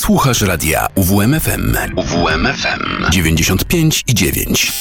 Słuchasz 0.00 0.40
radia 0.42 0.86
UWMFM. 0.94 1.76
UWMFM 1.96 3.10
95 3.10 4.04
i 4.06 4.14
9. 4.14 4.72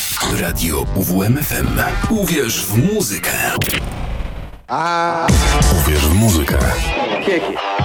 Radio 0.41 0.85
UWMFM. 0.95 1.67
Uwierz 2.09 2.65
w 2.65 2.93
muzykę. 2.93 3.31
A... 4.67 5.27
Uwierz 5.81 5.99
w 5.99 6.13
muzykę. 6.13 6.57
Kieki. 7.25 7.78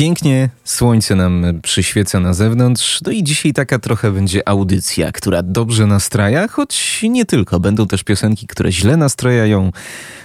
Pięknie 0.00 0.48
słońce 0.64 1.14
nam 1.14 1.44
przyświeca 1.62 2.20
na 2.20 2.34
zewnątrz, 2.34 3.00
no 3.06 3.12
i 3.12 3.24
dzisiaj 3.24 3.52
taka 3.52 3.78
trochę 3.78 4.12
będzie 4.12 4.48
audycja, 4.48 5.12
która 5.12 5.42
dobrze 5.42 5.86
nastraja, 5.86 6.48
choć 6.48 7.02
nie 7.02 7.24
tylko. 7.24 7.60
Będą 7.60 7.86
też 7.86 8.04
piosenki, 8.04 8.46
które 8.46 8.72
źle 8.72 8.96
nastrajają, 8.96 9.72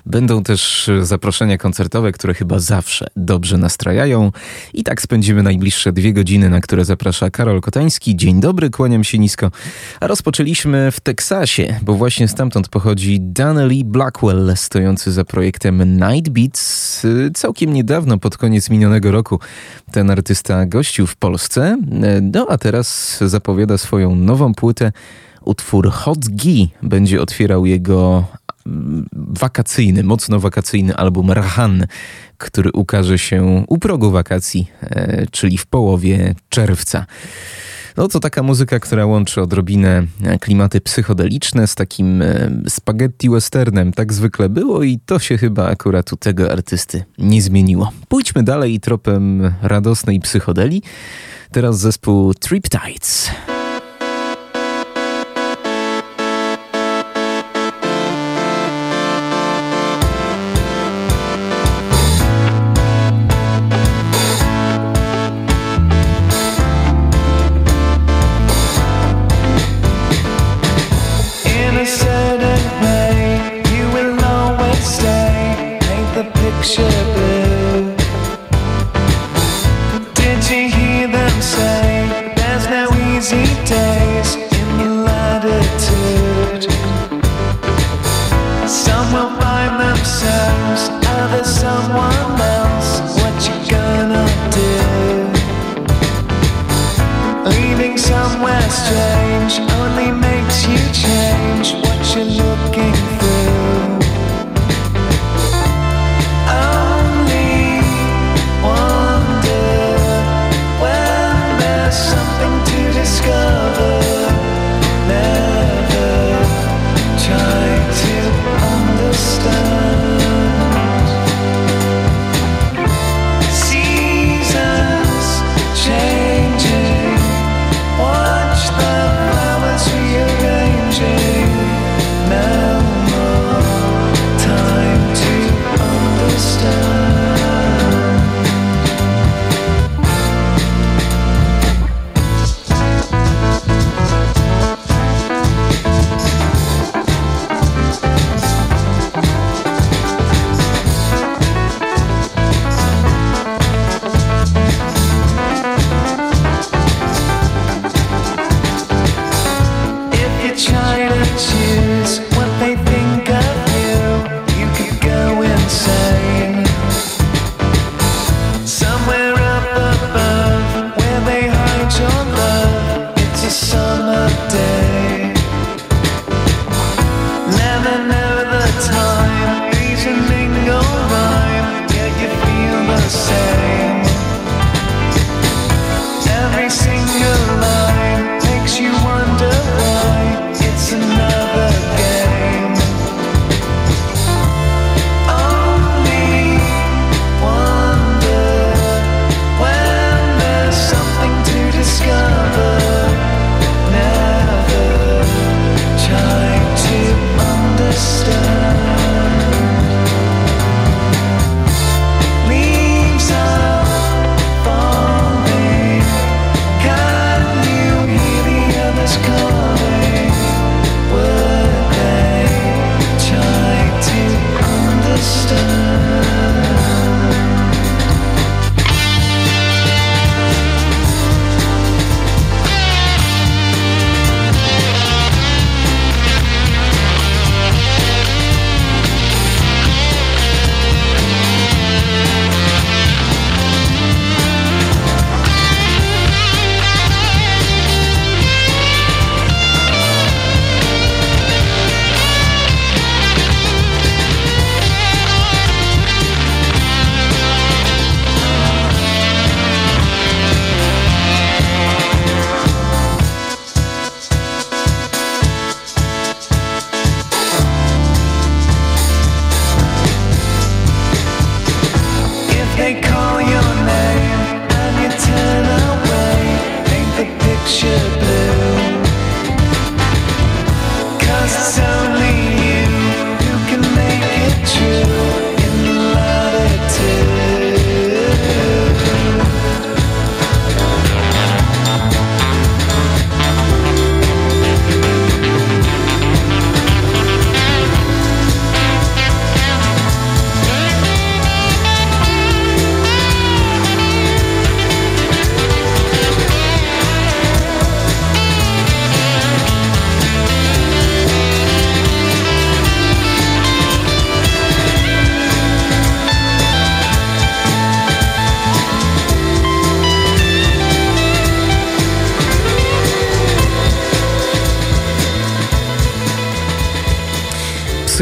będą 0.05 0.43
też 0.43 0.89
zaproszenia 1.01 1.57
koncertowe, 1.57 2.11
które 2.11 2.33
chyba 2.33 2.59
zawsze 2.59 3.07
dobrze 3.15 3.57
nastrajają. 3.57 4.31
I 4.73 4.83
tak 4.83 5.01
spędzimy 5.01 5.43
najbliższe 5.43 5.93
dwie 5.93 6.13
godziny, 6.13 6.49
na 6.49 6.61
które 6.61 6.85
zaprasza 6.85 7.29
Karol 7.29 7.61
Kotański. 7.61 8.15
Dzień 8.15 8.41
dobry, 8.41 8.69
kłaniam 8.69 9.03
się 9.03 9.17
nisko. 9.17 9.51
A 9.99 10.07
rozpoczęliśmy 10.07 10.91
w 10.91 10.99
Teksasie, 10.99 11.79
bo 11.81 11.93
właśnie 11.93 12.27
stamtąd 12.27 12.67
pochodzi 12.67 13.17
Danny 13.21 13.83
Blackwell, 13.85 14.53
stojący 14.55 15.11
za 15.11 15.25
projektem 15.25 15.97
Night 15.99 16.29
Beats. 16.29 17.01
Całkiem 17.33 17.73
niedawno, 17.73 18.17
pod 18.17 18.37
koniec 18.37 18.69
minionego 18.69 19.11
roku, 19.11 19.39
ten 19.91 20.11
artysta 20.11 20.65
gościł 20.65 21.07
w 21.07 21.15
Polsce. 21.15 21.77
No 22.21 22.47
a 22.49 22.57
teraz 22.57 23.17
zapowiada 23.21 23.77
swoją 23.77 24.15
nową 24.15 24.53
płytę. 24.53 24.91
Utwór 25.41 25.91
Hot 25.91 26.19
G 26.19 26.67
będzie 26.83 27.21
otwierał 27.21 27.65
jego 27.65 28.25
wakacyjny, 29.13 30.03
mocno 30.03 30.39
wakacyjny 30.39 30.95
album 30.95 31.31
Rahan, 31.31 31.87
który 32.37 32.71
ukaże 32.71 33.17
się 33.17 33.63
u 33.67 33.77
progu 33.77 34.11
wakacji, 34.11 34.67
e, 34.81 35.25
czyli 35.31 35.57
w 35.57 35.65
połowie 35.65 36.35
czerwca. 36.49 37.05
No 37.97 38.07
to 38.07 38.19
taka 38.19 38.43
muzyka, 38.43 38.79
która 38.79 39.05
łączy 39.05 39.41
odrobinę 39.41 40.03
klimaty 40.41 40.81
psychodeliczne 40.81 41.67
z 41.67 41.75
takim 41.75 42.21
e, 42.21 42.51
spaghetti 42.67 43.29
westernem. 43.29 43.93
Tak 43.93 44.13
zwykle 44.13 44.49
było 44.49 44.83
i 44.83 44.99
to 45.05 45.19
się 45.19 45.37
chyba 45.37 45.67
akurat 45.67 46.13
u 46.13 46.17
tego 46.17 46.51
artysty 46.51 47.03
nie 47.17 47.41
zmieniło. 47.41 47.91
Pójdźmy 48.07 48.43
dalej 48.43 48.79
tropem 48.79 49.53
radosnej 49.61 50.19
psychodeli. 50.19 50.81
Teraz 51.51 51.79
zespół 51.79 52.33
Triptides. 52.33 53.31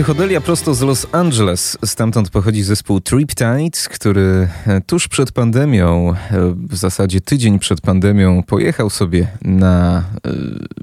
Psychodelia 0.03 0.41
prosto 0.41 0.73
z 0.73 0.81
Los 0.81 1.07
Angeles. 1.11 1.77
Stamtąd 1.85 2.29
pochodzi 2.29 2.63
zespół 2.63 3.01
Triptide, 3.01 3.79
który 3.89 4.47
e, 4.67 4.81
tuż 4.81 5.07
przed 5.07 5.31
pandemią, 5.31 6.13
e, 6.13 6.15
w 6.69 6.75
zasadzie 6.75 7.21
tydzień 7.21 7.59
przed 7.59 7.81
pandemią, 7.81 8.43
pojechał 8.43 8.89
sobie 8.89 9.27
na 9.41 10.03
e, 10.25 10.31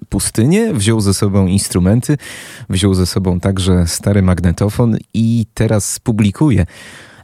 pustynię, 0.09 0.75
wziął 0.75 1.01
ze 1.01 1.15
sobą 1.15 1.47
instrumenty, 1.47 2.17
wziął 2.71 2.95
ze 2.95 3.07
sobą 3.07 3.41
także 3.41 3.87
stary 3.87 4.23
magnetofon 4.23 4.97
i 5.15 5.47
teraz 5.55 5.99
publikuje 5.99 6.67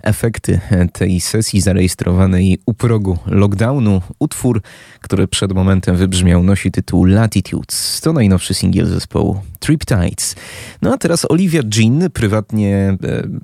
efekty 0.03 0.61
tej 0.93 1.21
sesji 1.21 1.61
zarejestrowanej 1.61 2.59
u 2.67 2.75
progu 2.75 3.19
lockdownu. 3.27 4.03
Utwór, 4.19 4.63
który 5.07 5.29
przed 5.29 5.53
momentem 5.53 5.97
wybrzmiał, 5.97 6.43
nosi 6.43 6.71
tytuł 6.71 7.05
Latitudes. 7.05 8.01
To 8.01 8.13
najnowszy 8.13 8.55
singiel 8.55 8.87
zespołu 8.87 9.41
Triptides. 9.59 10.35
No 10.83 10.95
a 10.95 10.99
teraz 10.99 11.31
Olivia 11.31 11.63
Jean, 11.77 12.11
prywatnie 12.11 12.77
e, 12.77 12.97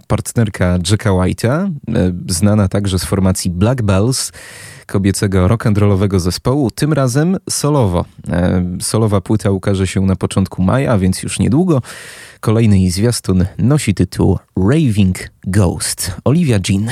partnerka 0.07 0.79
Jacka 0.91 1.11
White'a, 1.11 1.49
e, 1.49 1.71
znana 2.29 2.69
także 2.69 2.99
z 2.99 3.05
formacji 3.05 3.51
Black 3.51 3.83
Bells 3.83 4.33
kobiecego 4.87 5.49
rock'n'rollowego 5.49 6.21
zespołu, 6.21 6.71
tym 6.71 6.93
razem 6.93 7.37
solowo. 7.51 8.05
E, 8.29 8.65
solowa 8.81 9.21
płyta 9.21 9.51
ukaże 9.51 9.87
się 9.87 10.01
na 10.01 10.17
początku 10.17 10.63
maja, 10.63 10.99
więc 10.99 11.23
już 11.23 11.39
niedługo. 11.39 11.83
Kolejny 12.41 12.79
jej 12.79 12.91
zwiastun 12.91 13.47
nosi 13.59 13.95
tytuł 13.95 14.39
Raving 14.57 15.19
Ghost. 15.47 16.13
Olivia 16.25 16.59
Jean. 16.69 16.91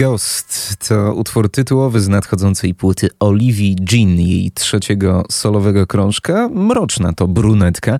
Ghost 0.00 0.76
to 0.88 1.14
utwór 1.14 1.50
tytułowy 1.50 2.00
z 2.00 2.08
nadchodzącej 2.08 2.74
płyty 2.74 3.08
Olivii 3.18 3.76
Jean, 3.92 4.20
jej 4.20 4.50
trzeciego 4.50 5.24
solowego 5.30 5.86
krążka. 5.86 6.48
Mroczna 6.48 7.12
to 7.12 7.28
brunetka. 7.28 7.98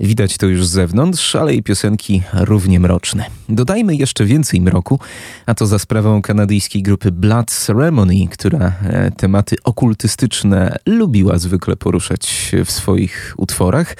Widać 0.00 0.36
to 0.38 0.46
już 0.46 0.66
z 0.66 0.70
zewnątrz, 0.70 1.36
ale 1.36 1.52
jej 1.52 1.62
piosenki 1.62 2.22
równie 2.32 2.80
mroczne. 2.80 3.24
Dodajmy 3.48 3.96
jeszcze 3.96 4.24
więcej 4.24 4.60
mroku, 4.60 4.98
a 5.46 5.54
to 5.54 5.66
za 5.66 5.78
sprawą 5.78 6.22
kanadyjskiej 6.22 6.82
grupy 6.82 7.12
Blood 7.12 7.50
Ceremony, 7.50 8.28
która 8.30 8.72
e, 8.82 9.10
tematy 9.10 9.56
okultystyczne 9.64 10.76
lubiła 10.86 11.38
zwykle 11.38 11.76
poruszać 11.76 12.52
w 12.64 12.70
swoich 12.70 13.34
utworach. 13.36 13.96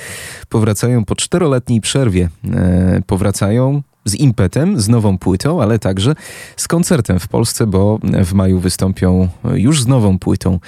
Powracają 0.49 1.05
po 1.05 1.17
czteroletniej 1.17 1.81
przerwie. 1.81 2.29
E, 2.55 3.03
powracają 3.07 3.83
z 4.09 4.15
impetem, 4.15 4.81
z 4.81 4.89
nową 4.89 5.19
płytą, 5.19 5.63
ale 5.63 5.79
także 5.79 6.15
z 6.57 6.69
koncertem 6.69 7.19
w 7.19 7.29
Polsce, 7.29 7.67
bo 7.67 7.99
w 8.25 8.33
maju 8.33 8.61
wystąpią 8.61 9.29
już 9.55 9.83
z 9.83 9.87
nową 9.87 10.19
płytą 10.19 10.61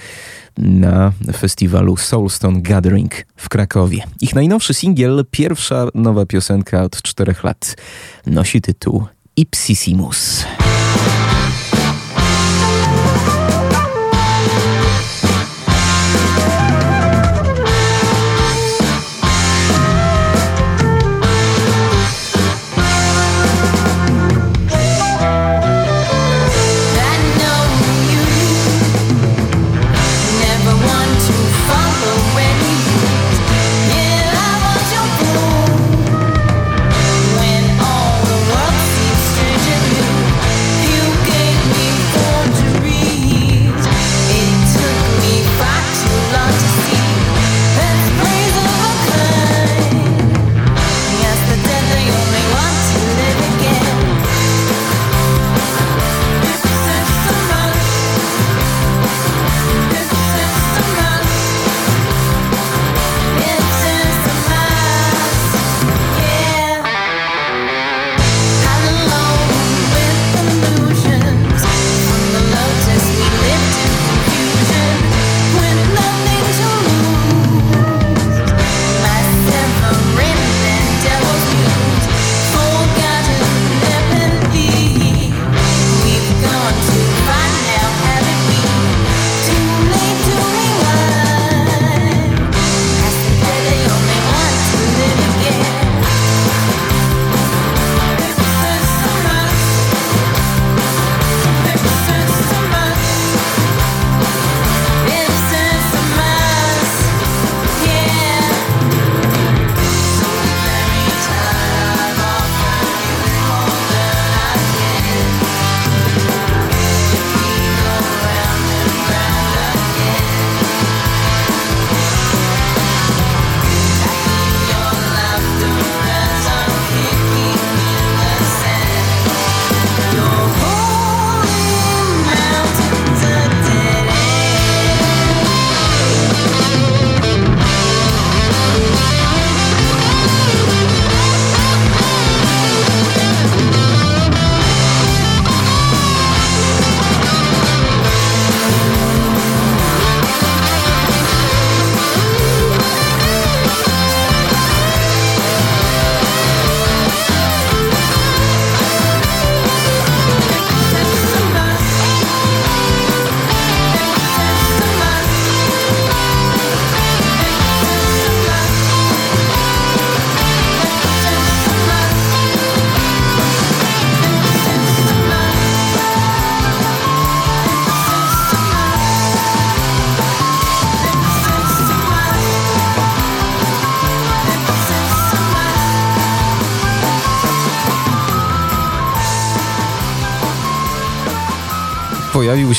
na 0.59 1.13
festiwalu 1.37 1.97
Soulstone 1.97 2.63
Gathering 2.63 3.27
w 3.37 3.49
Krakowie. 3.49 4.03
Ich 4.21 4.35
najnowszy 4.35 4.75
singiel, 4.75 5.25
pierwsza 5.31 5.87
nowa 5.95 6.27
piosenka 6.27 6.83
od 6.83 7.03
czterech 7.03 7.45
lat, 7.45 7.77
nosi 8.27 8.61
tytuł 8.61 9.05
Ipsissimus. 9.37 10.45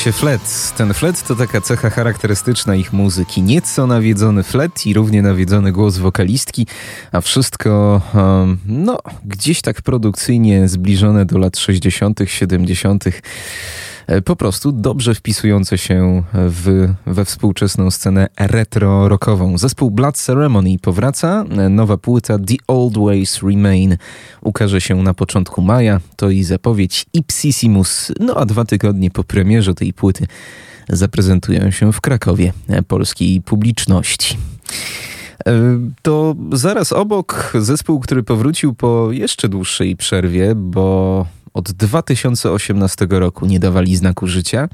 Się 0.02 0.12
flet. 0.12 0.72
Ten 0.76 0.94
flet 0.94 1.22
to 1.22 1.36
taka 1.36 1.60
cecha 1.60 1.90
charakterystyczna 1.90 2.74
ich 2.74 2.92
muzyki. 2.92 3.42
Nieco 3.42 3.86
nawiedzony 3.86 4.42
flet 4.42 4.86
i 4.86 4.94
równie 4.94 5.22
nawiedzony 5.22 5.72
głos 5.72 5.98
wokalistki, 5.98 6.66
a 7.12 7.20
wszystko 7.20 8.00
um, 8.14 8.58
no, 8.66 8.98
gdzieś 9.24 9.62
tak 9.62 9.82
produkcyjnie 9.82 10.68
zbliżone 10.68 11.26
do 11.26 11.38
lat 11.38 11.58
60., 11.58 12.20
70. 12.26 13.04
E, 14.06 14.22
po 14.22 14.36
prostu 14.36 14.72
dobrze 14.72 15.14
wpisujące 15.14 15.78
się 15.78 16.22
w, 16.34 16.88
we 17.06 17.24
współczesną 17.24 17.90
scenę 17.90 18.28
retro-rockową. 18.40 19.58
Zespół 19.58 19.90
Blood 19.90 20.16
Ceremony 20.16 20.78
powraca, 20.82 21.44
e, 21.50 21.68
nowa 21.68 21.96
płyta 21.96 22.38
The 22.38 22.54
Old 22.66 22.98
Ways 22.98 23.42
Remain 23.42 23.96
ukaże 24.40 24.80
się 24.80 25.02
na 25.02 25.14
początku 25.14 25.62
maja, 25.62 26.00
to 26.16 26.30
i 26.30 26.42
zapowiedź 26.42 27.06
Ipsissimus, 27.12 28.12
no 28.20 28.34
a 28.34 28.46
dwa 28.46 28.64
tygodnie 28.64 29.10
po 29.10 29.24
premierze 29.24 29.74
tej 29.74 29.92
płyty 29.92 30.26
zaprezentują 30.88 31.70
się 31.70 31.92
w 31.92 32.00
Krakowie 32.00 32.52
e, 32.68 32.82
polskiej 32.82 33.40
publiczności. 33.40 34.36
To 36.02 36.34
zaraz 36.52 36.92
obok 36.92 37.52
zespół, 37.58 38.00
który 38.00 38.22
powrócił 38.22 38.74
po 38.74 39.08
jeszcze 39.12 39.48
dłuższej 39.48 39.96
przerwie, 39.96 40.54
bo 40.54 41.26
od 41.54 41.72
2018 41.72 43.06
roku 43.10 43.46
nie 43.46 43.60
dawali 43.60 43.96
znaku 43.96 44.26
życia. 44.26 44.68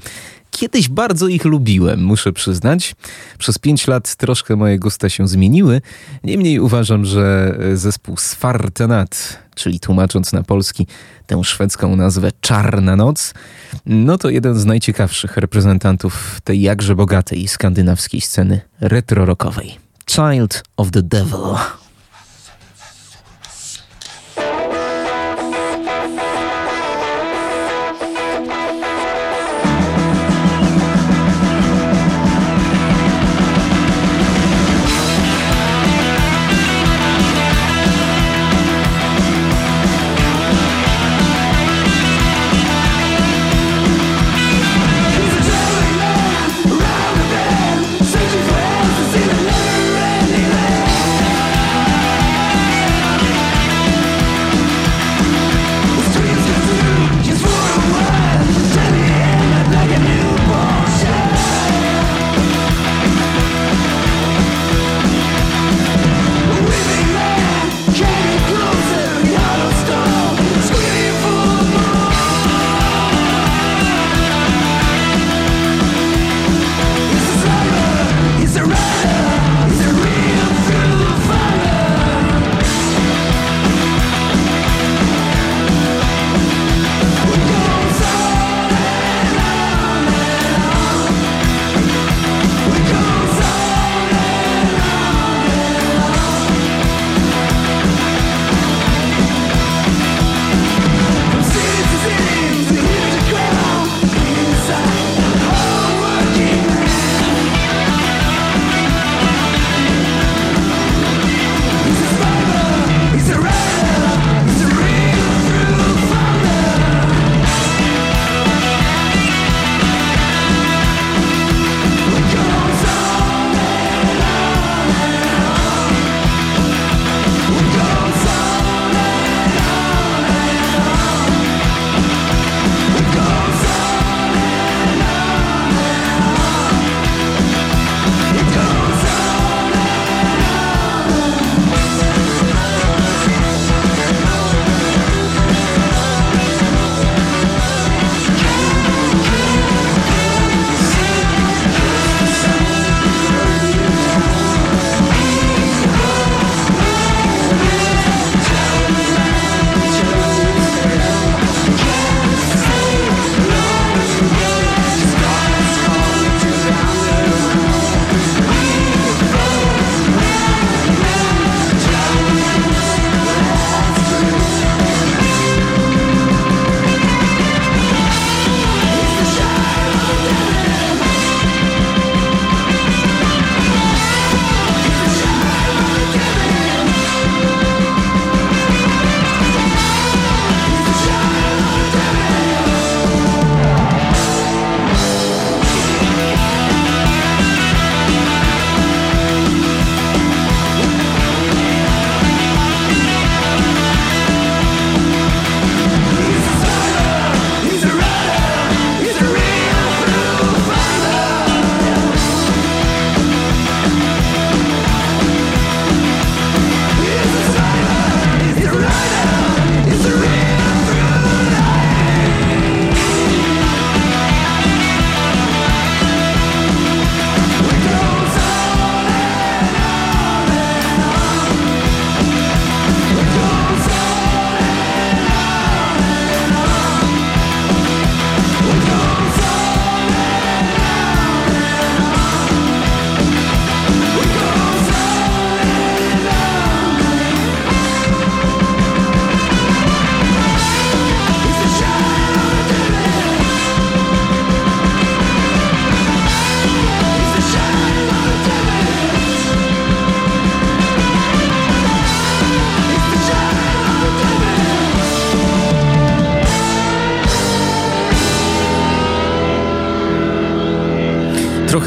Kiedyś 0.51 0.89
bardzo 0.89 1.27
ich 1.27 1.45
lubiłem, 1.45 2.03
muszę 2.03 2.33
przyznać. 2.33 2.95
Przez 3.37 3.57
pięć 3.57 3.87
lat 3.87 4.15
troszkę 4.15 4.55
moje 4.55 4.79
gusta 4.79 5.09
się 5.09 5.27
zmieniły. 5.27 5.81
Niemniej 6.23 6.59
uważam, 6.59 7.05
że 7.05 7.57
zespół 7.73 8.17
Svartenat, 8.17 9.39
czyli 9.55 9.79
tłumacząc 9.79 10.33
na 10.33 10.43
polski 10.43 10.87
tę 11.27 11.43
szwedzką 11.43 11.95
nazwę 11.95 12.31
Czarna 12.41 12.95
Noc, 12.95 13.33
no 13.85 14.17
to 14.17 14.29
jeden 14.29 14.59
z 14.59 14.65
najciekawszych 14.65 15.37
reprezentantów 15.37 16.41
tej 16.43 16.61
jakże 16.61 16.95
bogatej 16.95 17.47
skandynawskiej 17.47 18.21
sceny 18.21 18.61
retro-rockowej. 18.81 19.75
Child 20.05 20.63
of 20.77 20.91
the 20.91 21.01
Devil. 21.03 21.55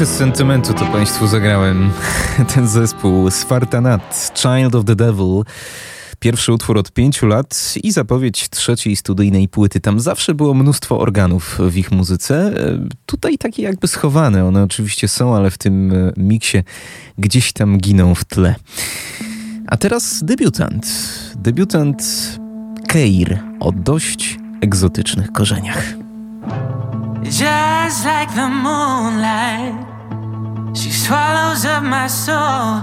Trochę 0.03 0.15
z 0.15 0.17
sentymentu 0.17 0.73
to 0.73 0.85
Państwu 0.85 1.27
zagrałem. 1.27 1.91
Ten 2.53 2.67
zespół 2.67 3.31
Spartanat, 3.31 4.33
Child 4.35 4.75
of 4.75 4.85
the 4.85 4.95
Devil. 4.95 5.43
Pierwszy 6.19 6.53
utwór 6.53 6.77
od 6.77 6.91
pięciu 6.91 7.27
lat 7.27 7.73
i 7.83 7.91
zapowiedź 7.91 8.49
trzeciej 8.49 8.95
studyjnej 8.95 9.47
płyty. 9.47 9.79
Tam 9.79 9.99
zawsze 9.99 10.33
było 10.33 10.53
mnóstwo 10.53 10.99
organów 10.99 11.59
w 11.71 11.77
ich 11.77 11.91
muzyce. 11.91 12.53
Tutaj 13.05 13.37
takie 13.37 13.63
jakby 13.63 13.87
schowane. 13.87 14.45
One 14.45 14.63
oczywiście 14.63 15.07
są, 15.07 15.35
ale 15.35 15.51
w 15.51 15.57
tym 15.57 15.91
e, 15.91 16.13
miksie 16.17 16.57
gdzieś 17.17 17.53
tam 17.53 17.77
giną 17.77 18.15
w 18.15 18.25
tle. 18.25 18.55
A 19.67 19.77
teraz 19.77 20.23
debiutant. 20.23 20.87
Debiutant 21.35 22.03
Keir 22.87 23.39
o 23.59 23.71
dość 23.71 24.39
egzotycznych 24.61 25.31
korzeniach. 25.31 25.93
Just 27.23 28.05
like 28.05 28.35
the 28.35 28.49
moonlight, 28.49 29.92
she 30.73 30.91
swallows 30.91 31.65
up 31.65 31.83
my 31.83 32.07
soul. 32.07 32.81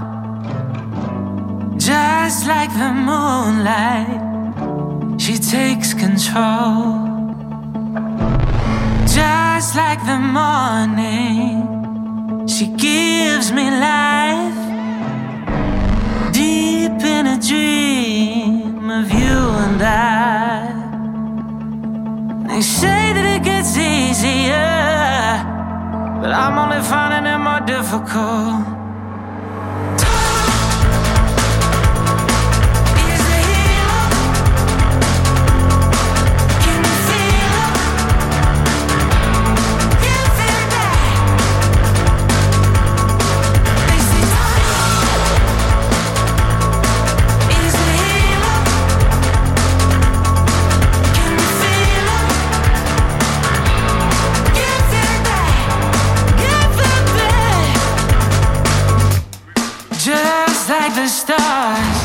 Just 1.77 2.47
like 2.47 2.71
the 2.73 2.93
moonlight, 2.93 4.21
she 5.19 5.37
takes 5.37 5.93
control. 5.93 7.09
Just 9.05 9.75
like 9.75 9.99
the 10.05 10.19
morning, 10.19 11.67
she 12.47 12.67
gives 12.67 13.51
me 13.51 13.69
life. 13.69 14.59
Deep 16.31 17.03
in 17.17 17.27
a 17.27 17.37
dream 17.39 18.89
of 18.89 19.11
you 19.11 19.37
and 19.65 19.81
I. 19.81 20.79
They 22.47 22.61
say 22.61 23.13
that 23.15 23.25
it 23.35 23.43
gets 23.43 23.75
easier, 23.77 24.80
but 26.21 26.31
I'm 26.31 26.55
only 26.59 26.81
finding 26.83 27.33
it 27.33 27.37
more 27.39 27.61
difficult. 27.61 28.80
the 61.01 61.07
stars. 61.07 62.00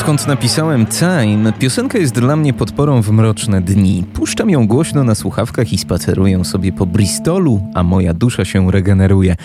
Odkąd 0.00 0.26
napisałem 0.26 0.86
Time, 0.86 1.52
piosenka 1.52 1.98
jest 1.98 2.14
dla 2.14 2.36
mnie 2.36 2.52
podporą 2.52 3.02
w 3.02 3.10
mroczne 3.10 3.60
dni. 3.60 4.04
Puszczam 4.12 4.50
ją 4.50 4.66
głośno 4.66 5.04
na 5.04 5.14
słuchawkach 5.14 5.72
i 5.72 5.78
spaceruję 5.78 6.44
sobie 6.44 6.72
po 6.72 6.86
Bristolu, 6.86 7.60
a 7.74 7.82
moja 7.82 8.14
dusza 8.14 8.44
się 8.44 8.70
regeneruje. 8.70 9.36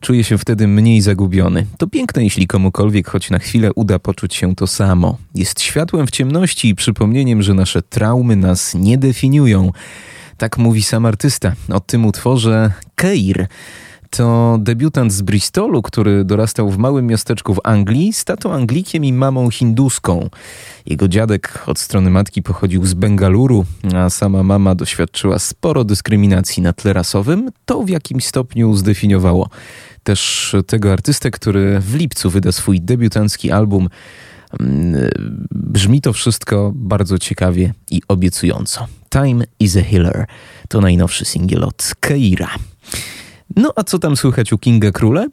Czuję 0.00 0.24
się 0.24 0.38
wtedy 0.38 0.68
mniej 0.68 1.00
zagubiony. 1.00 1.66
To 1.78 1.86
piękne, 1.86 2.24
jeśli 2.24 2.46
komukolwiek 2.46 3.08
choć 3.08 3.30
na 3.30 3.38
chwilę 3.38 3.70
uda 3.74 3.98
poczuć 3.98 4.34
się 4.34 4.54
to 4.54 4.66
samo. 4.66 5.18
Jest 5.34 5.60
światłem 5.60 6.06
w 6.06 6.10
ciemności 6.10 6.68
i 6.68 6.74
przypomnieniem, 6.74 7.42
że 7.42 7.54
nasze 7.54 7.82
traumy 7.82 8.36
nas 8.36 8.74
nie 8.74 8.98
definiują. 8.98 9.72
Tak 10.36 10.58
mówi 10.58 10.82
sam 10.82 11.06
artysta. 11.06 11.52
O 11.72 11.80
tym 11.80 12.06
utworze 12.06 12.72
Keir 12.94 13.46
to 14.16 14.58
debiutant 14.60 15.12
z 15.12 15.22
Bristolu, 15.22 15.82
który 15.82 16.24
dorastał 16.24 16.70
w 16.70 16.78
małym 16.78 17.06
miasteczku 17.06 17.54
w 17.54 17.60
Anglii 17.64 18.12
z 18.12 18.24
tatą 18.24 18.52
Anglikiem 18.52 19.04
i 19.04 19.12
mamą 19.12 19.50
hinduską. 19.50 20.30
Jego 20.86 21.08
dziadek 21.08 21.62
od 21.66 21.78
strony 21.78 22.10
matki 22.10 22.42
pochodził 22.42 22.86
z 22.86 22.94
Bengaluru, 22.94 23.64
a 23.94 24.10
sama 24.10 24.42
mama 24.42 24.74
doświadczyła 24.74 25.38
sporo 25.38 25.84
dyskryminacji 25.84 26.62
na 26.62 26.72
tle 26.72 26.92
rasowym. 26.92 27.50
To 27.64 27.82
w 27.82 27.88
jakimś 27.88 28.26
stopniu 28.26 28.74
zdefiniowało 28.74 29.48
też 30.02 30.52
tego 30.66 30.92
artystę, 30.92 31.30
który 31.30 31.80
w 31.80 31.94
lipcu 31.94 32.30
wyda 32.30 32.52
swój 32.52 32.80
debiutancki 32.80 33.50
album. 33.50 33.88
Mm, 34.60 35.10
brzmi 35.50 36.00
to 36.00 36.12
wszystko 36.12 36.72
bardzo 36.74 37.18
ciekawie 37.18 37.74
i 37.90 38.02
obiecująco. 38.08 38.86
Time 39.10 39.44
is 39.60 39.76
a 39.76 39.82
Healer 39.82 40.26
to 40.68 40.80
najnowszy 40.80 41.24
singiel 41.24 41.64
od 41.64 41.92
Keira. 42.00 42.48
No 43.56 43.72
a 43.76 43.84
co 43.84 43.98
tam 43.98 44.16
słychać 44.16 44.52
u 44.52 44.58
Kinga 44.58 44.92
Króle? 44.92 45.26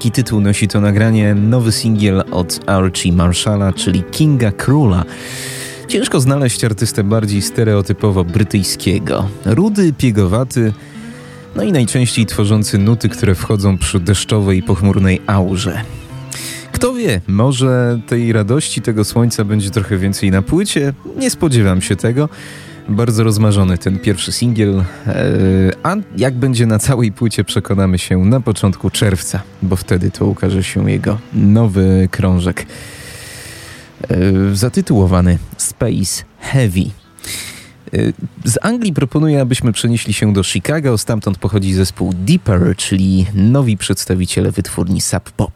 Taki 0.00 0.10
tytuł 0.10 0.40
nosi 0.40 0.68
to 0.68 0.80
nagranie, 0.80 1.34
nowy 1.34 1.72
singiel 1.72 2.24
od 2.30 2.60
Archie 2.66 3.12
Marshalla, 3.12 3.72
czyli 3.72 4.02
Kinga 4.02 4.52
Króla. 4.52 5.04
Ciężko 5.88 6.20
znaleźć 6.20 6.64
artystę 6.64 7.04
bardziej 7.04 7.42
stereotypowo 7.42 8.24
brytyjskiego. 8.24 9.28
Rudy, 9.44 9.92
piegowaty, 9.92 10.72
no 11.56 11.62
i 11.62 11.72
najczęściej 11.72 12.26
tworzący 12.26 12.78
nuty, 12.78 13.08
które 13.08 13.34
wchodzą 13.34 13.78
przy 13.78 14.00
deszczowej 14.00 14.58
i 14.58 14.62
pochmurnej 14.62 15.22
aurze. 15.26 15.82
Kto 16.72 16.94
wie, 16.94 17.20
może 17.26 18.00
tej 18.06 18.32
radości, 18.32 18.82
tego 18.82 19.04
słońca 19.04 19.44
będzie 19.44 19.70
trochę 19.70 19.98
więcej 19.98 20.30
na 20.30 20.42
płycie? 20.42 20.92
Nie 21.16 21.30
spodziewam 21.30 21.80
się 21.82 21.96
tego 21.96 22.28
bardzo 22.90 23.24
rozmarzony 23.24 23.78
ten 23.78 23.98
pierwszy 23.98 24.32
singiel, 24.32 24.78
e, 24.78 24.84
a 25.82 25.96
jak 26.16 26.34
będzie 26.34 26.66
na 26.66 26.78
całej 26.78 27.12
płycie 27.12 27.44
przekonamy 27.44 27.98
się 27.98 28.18
na 28.18 28.40
początku 28.40 28.90
czerwca, 28.90 29.42
bo 29.62 29.76
wtedy 29.76 30.10
to 30.10 30.26
ukaże 30.26 30.62
się 30.62 30.90
jego 30.90 31.18
nowy 31.32 32.08
krążek 32.10 32.66
e, 34.08 34.16
zatytułowany 34.52 35.38
Space 35.56 36.24
Heavy. 36.40 36.80
E, 36.80 37.98
z 38.44 38.58
Anglii 38.62 38.92
proponuję, 38.92 39.40
abyśmy 39.40 39.72
przenieśli 39.72 40.12
się 40.12 40.32
do 40.32 40.42
Chicago. 40.42 40.98
Stamtąd 40.98 41.38
pochodzi 41.38 41.72
zespół 41.74 42.12
Deeper, 42.14 42.76
czyli 42.76 43.26
nowi 43.34 43.76
przedstawiciele 43.76 44.50
wytwórni 44.50 45.00
Sub 45.00 45.30
Pop. 45.30 45.52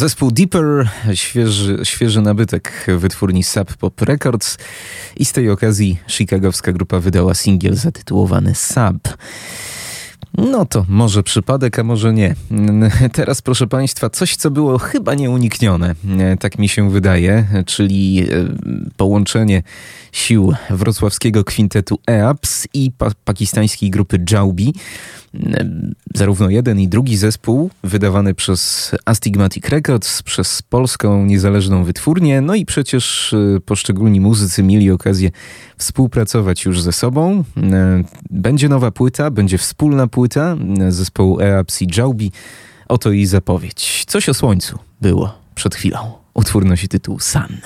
Zespół 0.00 0.30
Deeper, 0.30 0.88
świeży, 1.14 1.78
świeży 1.82 2.22
nabytek 2.22 2.86
wytwórni 2.98 3.44
Sub 3.44 3.76
Pop 3.76 4.02
Records 4.02 4.58
i 5.16 5.24
z 5.24 5.32
tej 5.32 5.50
okazji 5.50 5.98
chicagowska 6.08 6.72
grupa 6.72 7.00
wydała 7.00 7.34
singiel 7.34 7.74
zatytułowany 7.74 8.54
Sub. 8.54 9.16
No 10.38 10.64
to 10.66 10.86
może 10.88 11.22
przypadek, 11.22 11.78
a 11.78 11.84
może 11.84 12.12
nie. 12.12 12.34
Teraz, 13.12 13.42
proszę 13.42 13.66
Państwa, 13.66 14.10
coś, 14.10 14.36
co 14.36 14.50
było 14.50 14.78
chyba 14.78 15.14
nieuniknione, 15.14 15.94
tak 16.40 16.58
mi 16.58 16.68
się 16.68 16.90
wydaje, 16.90 17.46
czyli 17.66 18.22
e, 18.22 18.26
połączenie 18.96 19.62
sił 20.12 20.54
wrocławskiego 20.70 21.44
kwintetu 21.44 21.98
EAPS 22.10 22.68
i 22.74 22.92
pa 22.98 23.10
pakistańskiej 23.24 23.90
grupy 23.90 24.24
Jaubi. 24.30 24.74
Zarówno 26.14 26.50
jeden 26.50 26.80
i 26.80 26.88
drugi 26.88 27.16
zespół, 27.16 27.70
wydawany 27.84 28.34
przez 28.34 28.90
Astigmatic 29.04 29.68
Records, 29.68 30.22
przez 30.22 30.62
polską 30.62 31.24
niezależną 31.24 31.84
wytwórnię, 31.84 32.40
no 32.40 32.54
i 32.54 32.66
przecież 32.66 33.32
e, 33.32 33.60
poszczególni 33.60 34.20
muzycy 34.20 34.62
mieli 34.62 34.90
okazję 34.90 35.30
współpracować 35.76 36.64
już 36.64 36.82
ze 36.82 36.92
sobą. 36.92 37.44
Będzie 38.30 38.68
nowa 38.68 38.90
płyta, 38.90 39.30
będzie 39.30 39.58
wspólna 39.58 40.06
płyta 40.06 40.56
zespołu 40.88 41.40
EAPS 41.40 41.82
i 41.82 41.88
Jaubi. 41.96 42.32
Oto 42.88 43.12
i 43.12 43.26
zapowiedź. 43.26 44.04
Coś 44.06 44.28
o 44.28 44.34
słońcu 44.34 44.78
było 45.00 45.38
przed 45.54 45.74
chwilą. 45.74 46.12
Utwór 46.34 46.64
nosi 46.64 46.88
tytuł 46.88 47.20
Sun. 47.20 47.60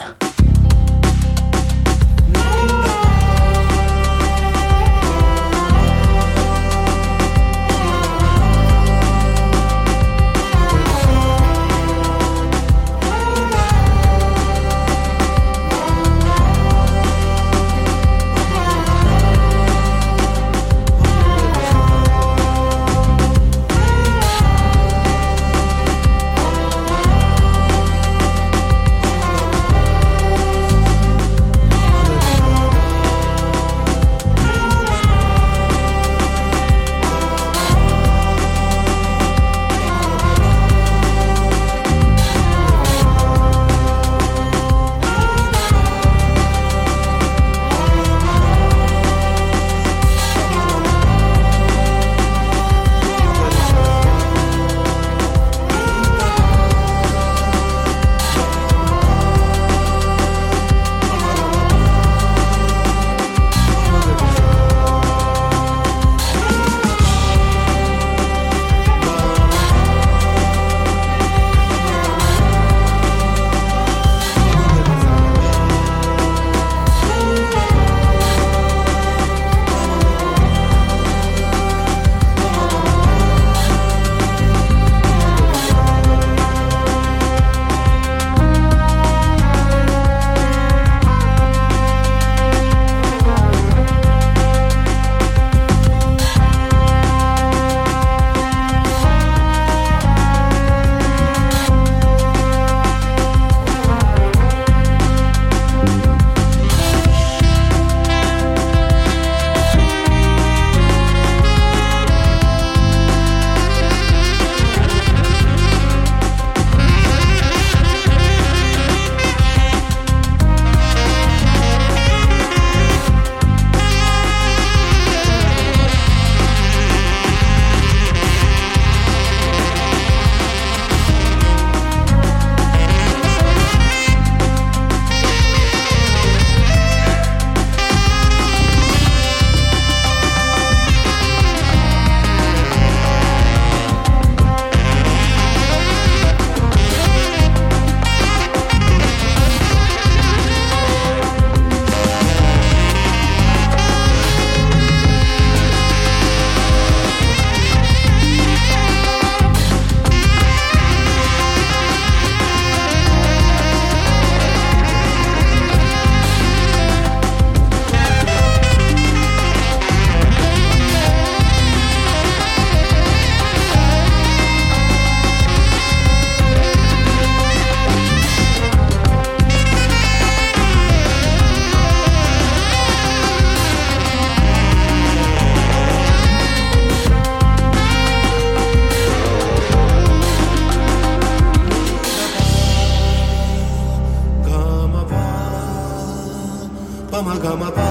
Pamapa 197.55 197.91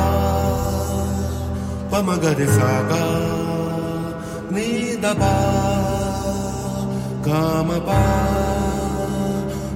Pamagadisaga 1.87 3.03
Nidaba 4.51 5.35
Kamapa 7.23 8.01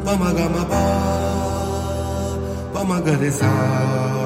Pamagamapa 0.03 0.83
Pamagadisaga 2.75 4.16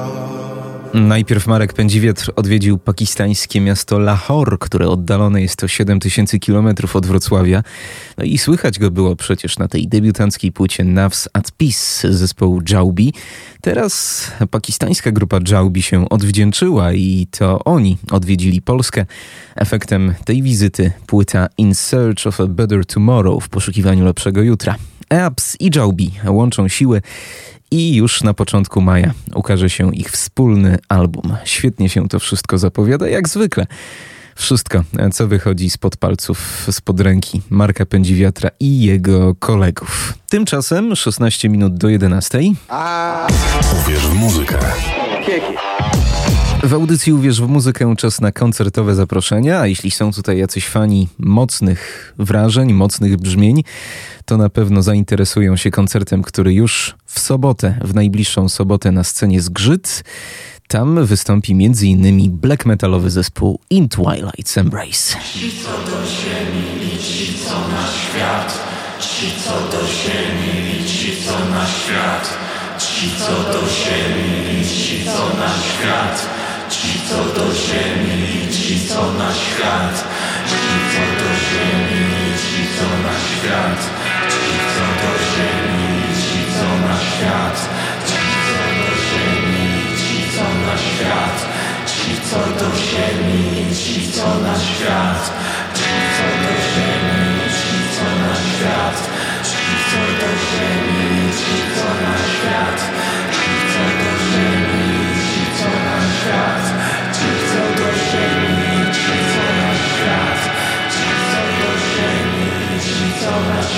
Najpierw 0.94 1.46
Marek 1.46 1.72
Pędziwietr 1.72 2.32
odwiedził 2.36 2.78
pakistańskie 2.78 3.60
miasto 3.60 3.98
Lahore, 3.98 4.56
które 4.60 4.88
oddalone 4.88 5.42
jest 5.42 5.64
o 5.64 5.68
7000 5.68 6.38
km 6.38 6.68
od 6.94 7.06
Wrocławia. 7.06 7.62
No 8.18 8.24
i 8.24 8.38
słychać 8.38 8.78
go 8.78 8.90
było 8.90 9.16
przecież 9.16 9.58
na 9.58 9.68
tej 9.68 9.88
debiutanckiej 9.88 10.52
płycie 10.52 10.84
Navs 10.84 11.28
at 11.32 11.50
Peace 11.50 12.12
zespołu 12.12 12.60
Jaubi. 12.70 13.12
Teraz 13.60 14.26
pakistańska 14.50 15.12
grupa 15.12 15.38
Jaubi 15.48 15.82
się 15.82 16.08
odwdzięczyła 16.08 16.92
i 16.92 17.26
to 17.30 17.64
oni 17.64 17.98
odwiedzili 18.10 18.62
Polskę. 18.62 19.06
Efektem 19.56 20.14
tej 20.24 20.42
wizyty 20.42 20.92
płyta 21.06 21.48
In 21.58 21.74
Search 21.74 22.26
of 22.26 22.40
a 22.40 22.46
Better 22.46 22.86
Tomorrow 22.86 23.44
w 23.44 23.48
poszukiwaniu 23.48 24.04
lepszego 24.04 24.42
jutra. 24.42 24.74
EAPS 25.10 25.56
i 25.60 25.70
Jaubi 25.76 26.10
łączą 26.26 26.68
siły 26.68 27.02
i 27.72 27.94
już 27.94 28.22
na 28.22 28.34
początku 28.34 28.80
maja 28.80 29.14
ukaże 29.34 29.70
się 29.70 29.94
ich 29.94 30.10
wspólny 30.10 30.78
album. 30.88 31.36
Świetnie 31.44 31.88
się 31.88 32.08
to 32.08 32.18
wszystko 32.18 32.58
zapowiada, 32.58 33.08
jak 33.08 33.28
zwykle. 33.28 33.66
Wszystko, 34.36 34.84
co 35.12 35.28
wychodzi 35.28 35.70
spod 35.70 35.96
palców, 35.96 36.66
spod 36.70 37.00
ręki 37.00 37.42
Marka 37.50 37.86
Pędziwiatra 37.86 38.50
i 38.60 38.80
jego 38.80 39.34
kolegów. 39.34 40.14
Tymczasem 40.28 40.96
16 40.96 41.48
minut 41.48 41.76
do 41.76 41.88
11. 41.88 42.38
Uwierz 43.82 44.06
w 44.06 44.14
muzykę. 44.14 44.58
W 46.62 46.74
audycji 46.74 47.12
Uwierz 47.12 47.40
w 47.40 47.48
muzykę 47.48 47.94
czas 47.98 48.20
na 48.20 48.32
koncertowe 48.32 48.94
zaproszenia, 48.94 49.60
a 49.60 49.66
jeśli 49.66 49.90
są 49.90 50.12
tutaj 50.12 50.38
jacyś 50.38 50.66
fani 50.66 51.08
mocnych 51.18 52.14
wrażeń, 52.18 52.72
mocnych 52.72 53.16
brzmień, 53.16 53.64
to 54.24 54.36
na 54.36 54.48
pewno 54.48 54.82
zainteresują 54.82 55.56
się 55.56 55.70
koncertem, 55.70 56.22
który 56.22 56.54
już 56.54 56.94
w 57.06 57.20
sobotę, 57.20 57.78
w 57.84 57.94
najbliższą 57.94 58.48
sobotę 58.48 58.92
na 58.92 59.04
scenie 59.04 59.40
Zgrzyt. 59.40 60.04
Tam 60.68 61.06
wystąpi 61.06 61.52
m.in. 61.52 62.30
black 62.30 62.66
metalowy 62.66 63.10
zespół 63.10 63.58
In 63.70 63.88
Twilight's 63.88 64.60
Embrace. 64.60 65.16
Ci 65.34 65.50
co 65.64 65.90
do 65.90 66.06
ziemi 66.06 66.94
i 66.94 66.98
ci 66.98 67.38
co 67.38 67.54
na 67.68 67.86
świat, 67.86 68.60
ci 69.00 69.26
co 69.44 69.76
do 69.76 69.86
ziemi 69.86 70.80
i 70.80 70.88
ci 70.88 71.22
co 71.26 71.50
na 71.50 71.66
świat, 71.66 72.38
ci 72.78 73.10
co 73.18 73.52
do 73.52 73.68
ziemi 73.68 74.60
i 74.60 74.66
ci 74.66 75.04
co 75.04 75.38
na 75.38 75.48
świat. 75.48 76.41
Ci 76.72 77.00
co 77.08 77.16
do 77.36 77.54
ziemi, 77.54 78.48
ci 78.52 78.88
co 78.88 79.12
na 79.12 79.34
świat. 79.34 79.96
Ci 80.48 80.56
co 80.92 81.04
do 81.20 81.30
ziemi, 81.44 82.32
ci 82.42 82.62
co 82.76 82.88
na 83.04 83.14
świat. 83.28 83.80
Ci 84.32 84.52
co 84.74 84.84
do 85.00 85.12
ziemi, 85.30 85.92
ci 86.24 86.40
co 86.54 86.68
na 86.88 86.96
świat. 87.08 87.56
Ci 88.08 88.20
co 88.46 88.62
do 88.78 88.90
ziemi, 89.04 89.68
ci 90.00 90.16
co 90.34 90.46
na 90.64 90.74
świat. 90.86 91.36
Ci 91.86 92.10
co 92.30 92.40
do 92.58 92.68
ziemi, 92.86 93.74
ci 93.76 94.12
co 94.12 94.28
na 94.44 94.54
świat. 94.68 95.22
Ci 95.74 95.92
co 96.16 96.26
do 96.44 96.54
ziemi, 96.72 97.20
ci 97.58 97.76
co 97.96 98.06
na 98.22 98.34
świat. 98.48 98.98
Ci 99.48 99.64
co 99.88 100.02
do 100.20 100.30
ziemi, 100.48 101.32
ci 101.38 101.56
co 101.76 101.88
na 102.04 102.16
świat 102.32 103.11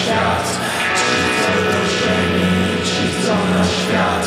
świat 0.00 0.46
Ci 0.98 1.14
co 1.40 1.52
do 1.70 1.80
ziemi, 1.94 2.52
ci 2.84 3.04
co 3.22 3.34
na 3.52 3.64
świat 3.64 4.24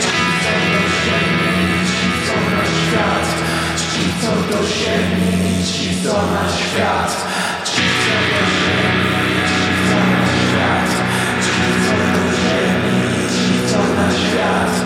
Ci 0.00 0.08
co 0.42 0.52
do 0.72 0.80
ziemi, 1.00 1.58
ci 1.90 2.08
co 2.26 2.36
na 2.54 2.64
świat 2.78 3.26
Ci 3.76 4.04
co 4.22 4.32
do 4.50 4.66
ziemi, 4.66 5.64
ci 5.72 6.02
co 6.04 6.16
na 6.34 6.44
świat 6.58 7.10
Ci 7.64 7.82
co 8.02 8.16
do 8.30 8.42
ziemi, 8.58 9.16
ci 9.50 9.70
co 9.88 9.98
na 10.12 10.26
świat 10.38 10.90
Ci 11.44 11.60
co 11.84 11.96
do 12.14 12.24
ziemi, 12.40 13.00
ci 13.34 13.72
co 13.72 13.78
na 13.96 14.08
świat 14.10 14.77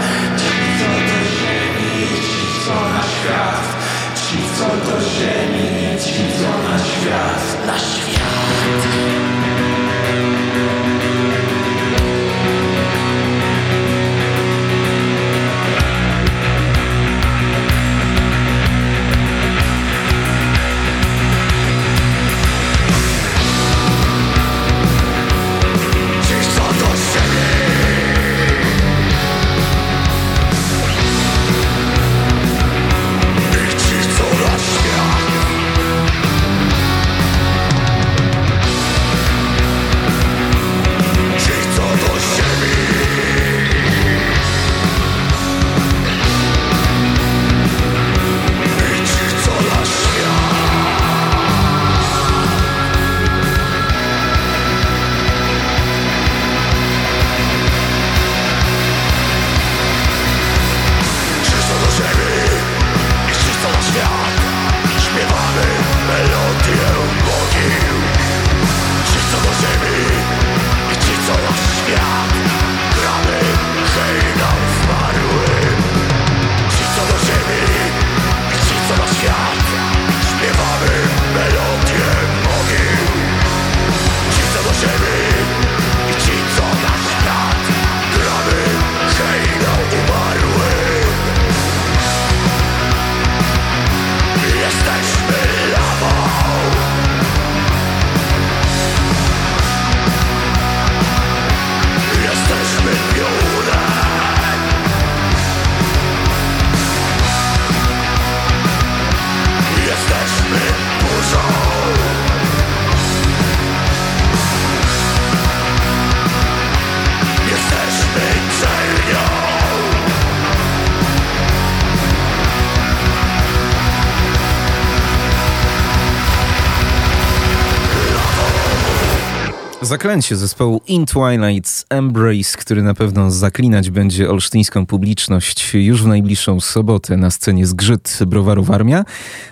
Zaklęcie 129.92 130.36
zespołu 130.36 130.80
In 130.86 131.04
Twilight's 131.04 131.84
Embrace, 131.90 132.58
który 132.58 132.82
na 132.82 132.94
pewno 132.94 133.30
zaklinać 133.30 133.90
będzie 133.90 134.30
olsztyńską 134.30 134.86
publiczność 134.86 135.74
już 135.74 136.02
w 136.02 136.06
najbliższą 136.06 136.60
sobotę 136.60 137.16
na 137.16 137.30
scenie 137.30 137.66
Zgrzyt 137.66 138.18
Browarów 138.26 138.70
Armia, 138.70 139.04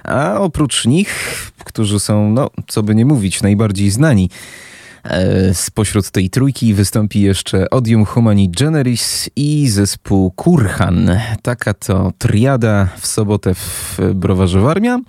a 0.04 0.38
oprócz 0.38 0.86
nich, 0.86 1.14
którzy 1.64 2.00
są, 2.00 2.30
no, 2.30 2.50
co 2.68 2.82
by 2.82 2.94
nie 2.94 3.06
mówić, 3.06 3.42
najbardziej 3.42 3.90
znani 3.90 4.30
spośród 5.52 6.10
tej 6.10 6.30
trójki 6.30 6.74
wystąpi 6.74 7.20
jeszcze 7.20 7.70
Odium 7.70 8.04
Humani 8.04 8.50
Generis 8.50 9.30
i 9.36 9.68
zespół 9.68 10.30
Kurhan. 10.30 11.10
Taka 11.42 11.74
to 11.74 12.12
triada 12.18 12.88
w 12.98 13.06
sobotę 13.06 13.54
w 13.54 13.98
Browarze 14.14 14.60
Warmia. 14.60 15.00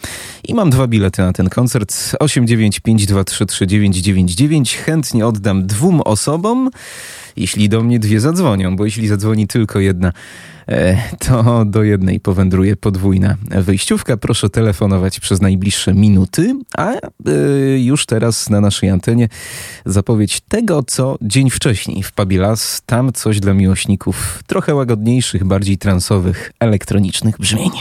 I 0.47 0.53
mam 0.53 0.69
dwa 0.69 0.87
bilety 0.87 1.21
na 1.21 1.33
ten 1.33 1.49
koncert. 1.49 1.93
895233999. 1.93 4.77
Chętnie 4.77 5.27
oddam 5.27 5.67
dwóm 5.67 6.01
osobom, 6.01 6.69
jeśli 7.35 7.69
do 7.69 7.83
mnie 7.83 7.99
dwie 7.99 8.19
zadzwonią, 8.19 8.75
bo 8.75 8.85
jeśli 8.85 9.07
zadzwoni 9.07 9.47
tylko 9.47 9.79
jedna 9.79 10.11
E, 10.11 10.13
to 11.19 11.65
do 11.65 11.83
jednej 11.83 12.19
powędruje 12.19 12.75
podwójna 12.75 13.35
wyjściówka. 13.49 14.17
Proszę 14.17 14.49
telefonować 14.49 15.19
przez 15.19 15.41
najbliższe 15.41 15.93
minuty, 15.93 16.55
a 16.77 16.91
e, 16.91 16.99
już 17.79 18.05
teraz 18.05 18.49
na 18.49 18.61
naszej 18.61 18.89
antenie 18.89 19.27
zapowiedź 19.85 20.41
tego, 20.41 20.83
co 20.83 21.17
dzień 21.21 21.49
wcześniej 21.49 22.03
w 22.03 22.11
Pabilas. 22.11 22.81
Tam 22.85 23.13
coś 23.13 23.39
dla 23.39 23.53
miłośników 23.53 24.43
trochę 24.47 24.75
łagodniejszych, 24.75 25.43
bardziej 25.43 25.77
transowych, 25.77 26.51
elektronicznych 26.59 27.37
brzmień. 27.37 27.71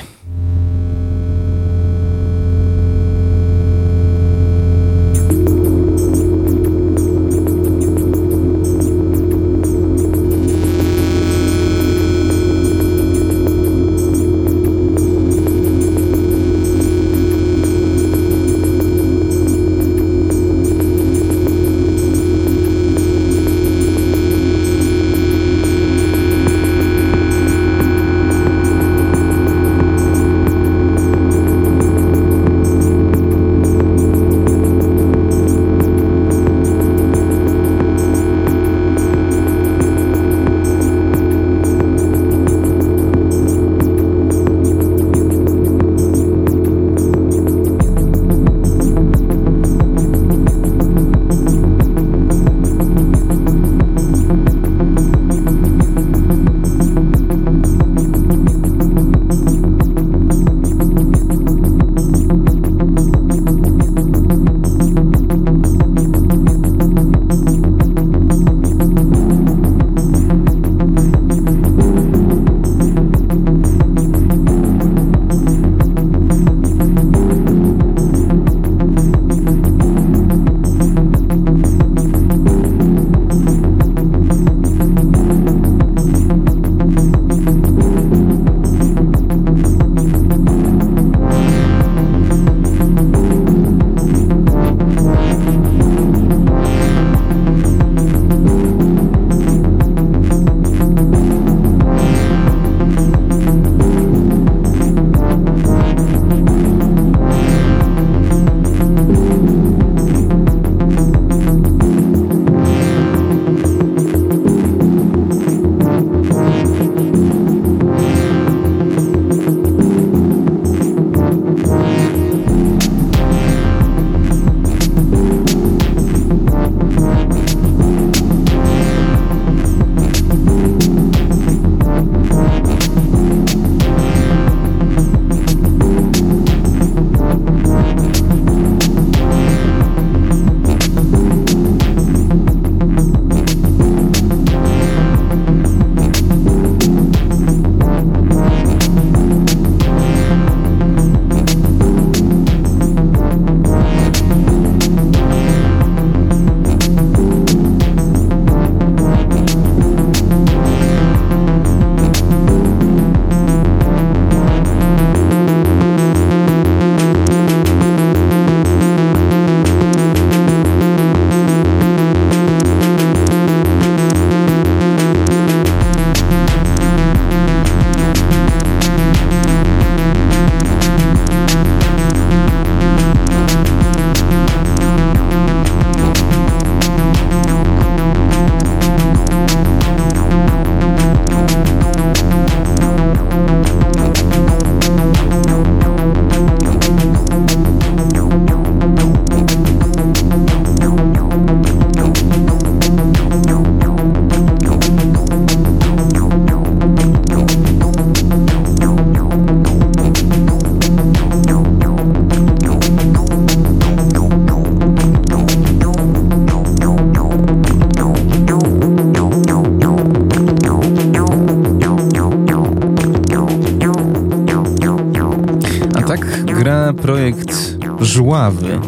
Żławy. 228.40 228.80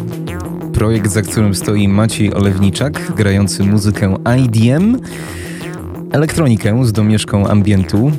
Projekt, 0.73 1.11
za 1.11 1.21
którym 1.21 1.55
stoi 1.55 1.87
Maciej 1.87 2.33
Olewniczak, 2.33 3.11
grający 3.15 3.63
muzykę 3.63 4.17
IDM, 4.37 4.97
elektronikę 6.11 6.85
z 6.85 6.91
domieszką 6.91 7.47
ambientu, 7.47 8.11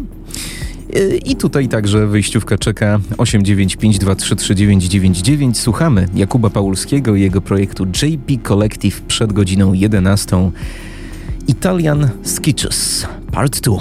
I 1.25 1.37
tutaj 1.37 1.69
także 1.69 2.07
wyjściówka 2.07 2.59
czeka 2.59 3.01
895233999. 3.17 5.55
Słuchamy 5.55 6.09
Jakuba 6.15 6.51
Paulskiego 6.51 7.15
i 7.15 7.21
jego 7.21 7.41
projektu 7.41 7.87
JP 7.87 8.49
Collective 8.49 9.01
przed 9.01 9.33
godziną 9.33 9.73
11. 9.73 10.51
Italian 11.49 12.09
Sketches 12.23 13.07
Part 13.33 13.61
2. 13.61 13.77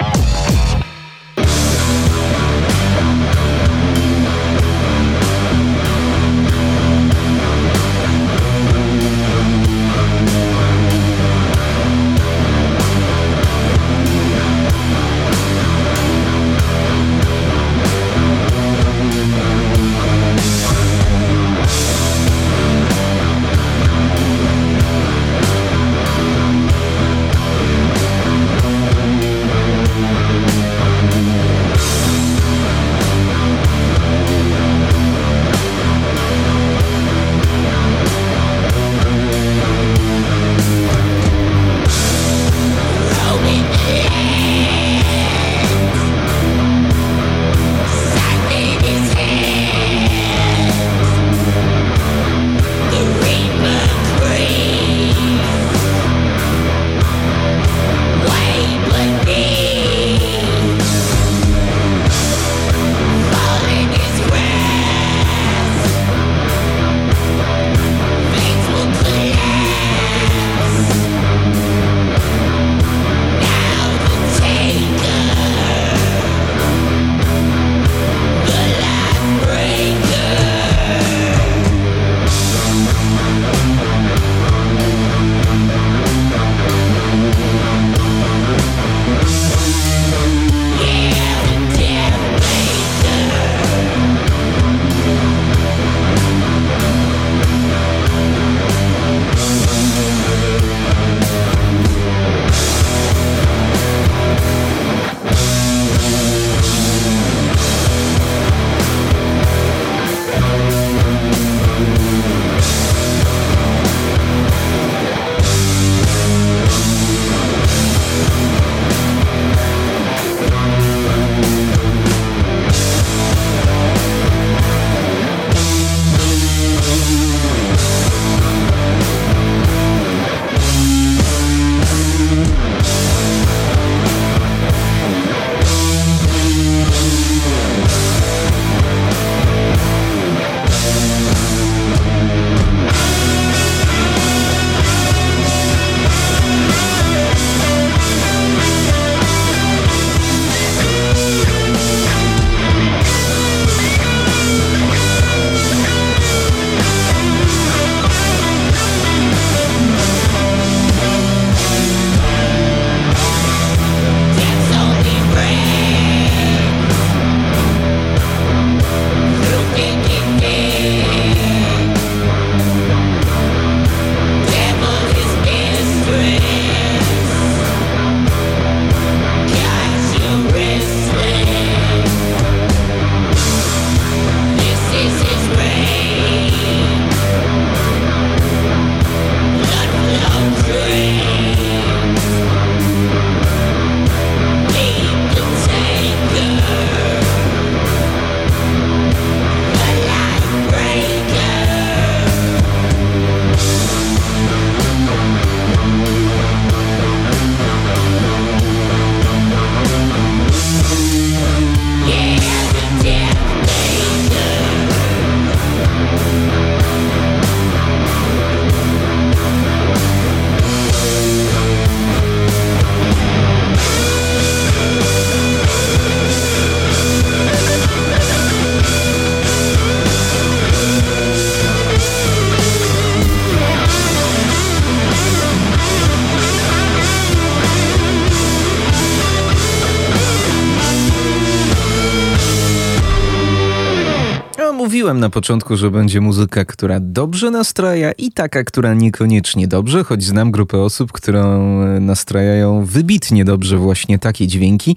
Na 245.26 245.30
początku, 245.30 245.76
że 245.76 245.90
będzie 245.90 246.20
muzyka, 246.20 246.64
która 246.64 247.00
dobrze 247.00 247.50
nastraja 247.50 248.12
i 248.12 248.32
taka, 248.32 248.64
która 248.64 248.94
niekoniecznie 248.94 249.68
dobrze, 249.68 250.04
choć 250.04 250.24
znam 250.24 250.50
grupę 250.50 250.78
osób, 250.78 251.12
którą 251.12 251.60
nastrajają 252.00 252.84
wybitnie 252.84 253.44
dobrze 253.44 253.78
właśnie 253.78 254.18
takie 254.18 254.46
dźwięki. 254.46 254.96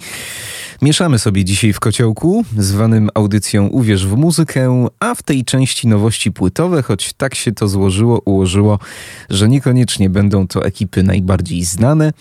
Mieszamy 0.82 1.20
sobie 1.20 1.46
dzisiaj 1.46 1.74
w 1.74 1.80
kociołku, 1.80 2.46
zwanym 2.58 3.10
audycją 3.14 3.68
Uwierz 3.68 4.08
w 4.08 4.16
muzykę, 4.16 4.88
a 5.00 5.16
w 5.16 5.24
tej 5.24 5.46
części 5.46 5.88
nowości 5.88 6.32
płytowe, 6.32 6.82
choć 6.82 7.14
tak 7.14 7.36
się 7.36 7.52
to 7.52 7.68
złożyło, 7.68 8.22
ułożyło, 8.26 8.80
że 9.30 9.50
niekoniecznie 9.50 10.10
będą 10.10 10.48
to 10.48 10.66
ekipy 10.66 11.04
najbardziej 11.04 11.64
znane, 11.64 12.14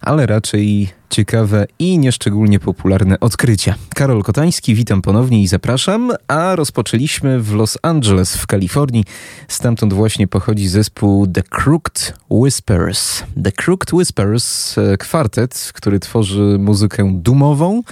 ale 0.00 0.26
raczej 0.26 0.99
ciekawe 1.10 1.66
i 1.78 1.98
nieszczególnie 1.98 2.60
popularne 2.60 3.20
odkrycia. 3.20 3.74
Karol 3.94 4.22
Kotański, 4.22 4.74
witam 4.74 5.02
ponownie 5.02 5.42
i 5.42 5.46
zapraszam, 5.46 6.12
a 6.28 6.56
rozpoczęliśmy 6.56 7.40
w 7.40 7.54
Los 7.54 7.78
Angeles 7.82 8.36
w 8.36 8.46
Kalifornii. 8.46 9.04
Stamtąd 9.48 9.92
właśnie 9.92 10.28
pochodzi 10.28 10.68
zespół 10.68 11.26
The 11.26 11.42
Crooked 11.42 12.14
Whispers. 12.30 13.22
The 13.44 13.52
Crooked 13.52 13.92
Whispers, 13.92 14.78
e, 14.78 14.96
kwartet, 14.96 15.70
który 15.74 16.00
tworzy 16.00 16.56
muzykę 16.58 17.12
dumową 17.14 17.82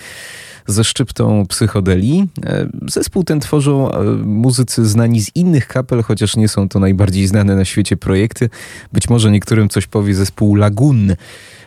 ze 0.68 0.84
szczyptą 0.84 1.46
psychodelii. 1.46 2.28
E, 2.46 2.68
zespół 2.86 3.24
ten 3.24 3.40
tworzą 3.40 3.92
e, 3.92 4.02
muzycy 4.24 4.86
znani 4.86 5.20
z 5.20 5.36
innych 5.36 5.68
kapel, 5.68 6.02
chociaż 6.02 6.36
nie 6.36 6.48
są 6.48 6.68
to 6.68 6.78
najbardziej 6.78 7.26
znane 7.26 7.56
na 7.56 7.64
świecie 7.64 7.96
projekty. 7.96 8.50
Być 8.92 9.08
może 9.08 9.30
niektórym 9.30 9.68
coś 9.68 9.86
powie 9.86 10.14
zespół 10.14 10.54
Lagun. 10.54 11.14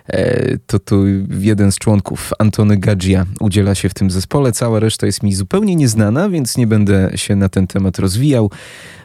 E, 0.08 0.58
to 0.58 0.80
tu 0.80 1.06
jeden 1.40 1.72
z 1.72 1.78
członków, 1.78 2.32
Antony 2.40 2.78
Gadzia, 2.78 3.26
udziela 3.40 3.76
się 3.76 3.90
w 3.90 3.94
tym 3.94 4.12
zespole. 4.12 4.52
Cała 4.52 4.80
reszta 4.80 5.06
jest 5.06 5.24
mi 5.24 5.34
zupełnie 5.36 5.76
nieznana, 5.76 6.30
więc 6.30 6.58
nie 6.58 6.68
będę 6.68 7.12
się 7.16 7.36
na 7.36 7.50
ten 7.50 7.68
temat 7.68 8.00
rozwijał. 8.00 8.52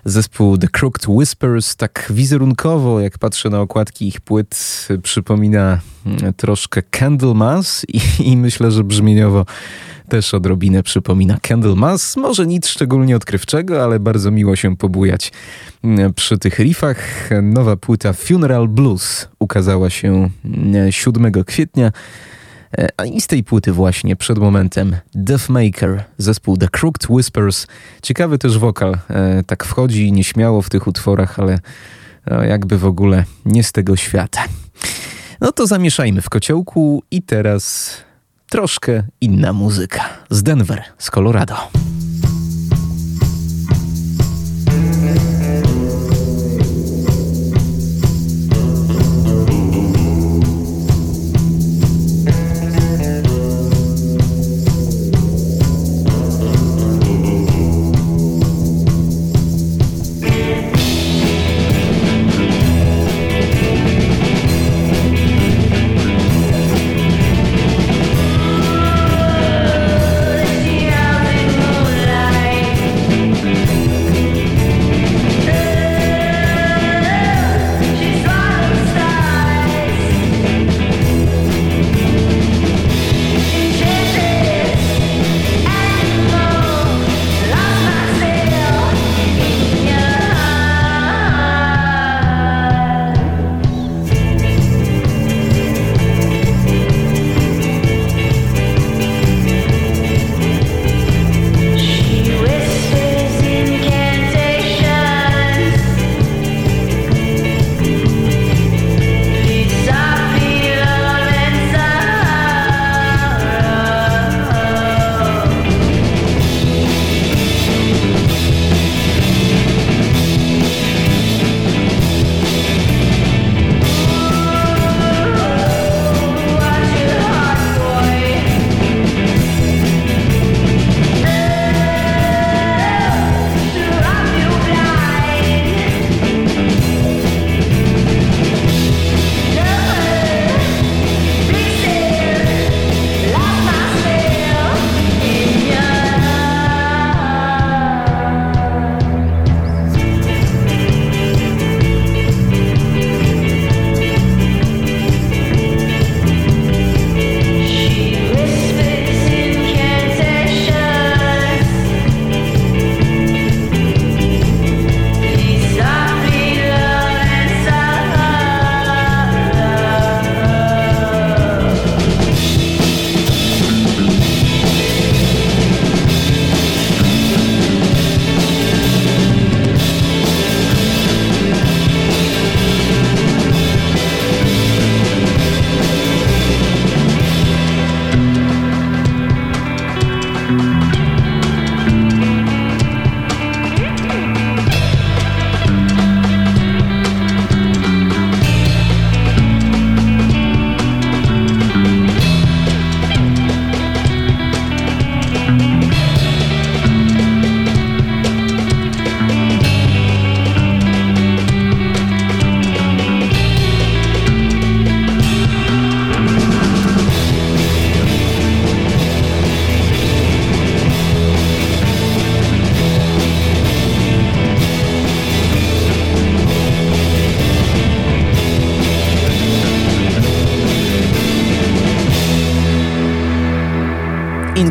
Zespół 0.05 0.59
The 0.59 0.69
Crooked 0.69 1.09
Whispers, 1.09 1.77
tak 1.77 2.07
wizerunkowo, 2.11 3.01
jak 3.01 3.19
patrzę 3.19 3.51
na 3.51 3.61
okładki 3.61 4.09
ich 4.09 4.21
płyt, 4.21 4.89
przypomina 5.03 5.81
troszkę 6.37 6.83
Candlemas 6.83 7.87
i, 7.89 8.01
i 8.31 8.37
myślę, 8.37 8.71
że 8.71 8.85
brzmieniowo 8.85 9.47
też 10.09 10.35
odrobinę 10.35 10.83
przypomina 10.83 11.39
Candlemas. 11.49 12.17
Może 12.17 12.47
nic 12.47 12.69
szczególnie 12.69 13.17
odkrywczego, 13.17 13.85
ale 13.85 14.01
bardzo 14.01 14.31
miło 14.31 14.57
się 14.57 14.77
pobujać 14.77 15.33
mm, 15.85 16.15
przy 16.15 16.39
tych 16.39 16.59
riffach. 16.59 17.31
Nowa 17.43 17.77
płyta 17.77 18.13
Funeral 18.13 18.69
Blues 18.69 19.29
ukazała 19.39 19.91
się 19.91 20.31
7 20.91 21.27
mm, 21.27 21.45
kwietnia. 21.45 21.93
E, 22.79 22.89
a 22.97 23.05
i 23.05 23.21
z 23.21 23.27
tej 23.27 23.45
płyty 23.45 23.73
właśnie 23.73 24.17
przed 24.17 24.39
momentem 24.39 24.97
Deathmaker, 25.15 26.05
zespół 26.19 26.57
The 26.57 26.69
Crooked 26.69 27.11
Whispers. 27.11 27.67
Ciekawy 28.03 28.39
też 28.39 28.59
wokal, 28.59 28.99
e, 29.11 29.43
tak 29.47 29.65
wchodzi 29.65 30.13
nieśmiało 30.13 30.63
w 30.63 30.71
tych 30.71 30.87
utworach, 30.87 31.39
ale 31.41 31.59
no, 32.31 32.45
jakby 32.45 32.79
w 32.79 32.85
ogóle 32.85 33.25
nie 33.45 33.63
z 33.63 33.73
tego 33.73 33.97
świata. 33.97 34.45
No 35.41 35.53
to 35.53 35.67
zamieszajmy 35.67 36.23
w 36.23 36.29
kociołku 36.29 37.03
i 37.11 37.23
teraz 37.23 37.97
troszkę 38.49 39.03
inna 39.21 39.53
muzyka. 39.53 40.05
Z 40.31 40.43
Denver, 40.43 40.83
z 40.99 41.11
Colorado. 41.11 41.86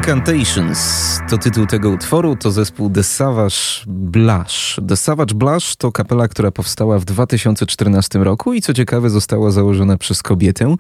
Incantations 0.06 1.20
to 1.30 1.38
tytuł 1.38 1.66
tego 1.66 1.90
utworu, 1.90 2.36
to 2.36 2.52
zespół 2.52 2.90
The 2.90 3.04
Savage 3.04 3.56
Blush. 3.88 4.80
The 4.88 4.98
Savage 4.98 5.36
Blush 5.36 5.76
to 5.76 5.92
kapela, 5.92 6.28
która 6.28 6.52
powstała 6.52 7.00
w 7.00 7.06
2014 7.06 8.20
roku 8.20 8.54
i 8.54 8.62
co 8.62 8.74
ciekawe 8.74 9.10
została 9.10 9.52
założona 9.52 9.98
przez 9.98 10.24
kobietę. 10.24 10.76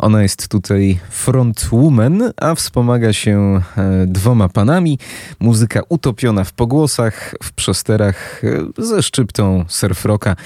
Ona 0.00 0.22
jest 0.22 0.48
tutaj 0.48 0.98
frontwoman, 1.10 2.32
a 2.36 2.54
wspomaga 2.54 3.12
się 3.12 3.62
e, 3.76 4.06
dwoma 4.06 4.48
panami. 4.48 4.98
Muzyka 5.40 5.80
utopiona 5.88 6.44
w 6.44 6.52
pogłosach, 6.52 7.34
w 7.42 7.52
przesterach 7.52 8.44
e, 8.44 8.84
ze 8.84 9.02
szczyptą 9.02 9.64
surfrocka. 9.68 10.36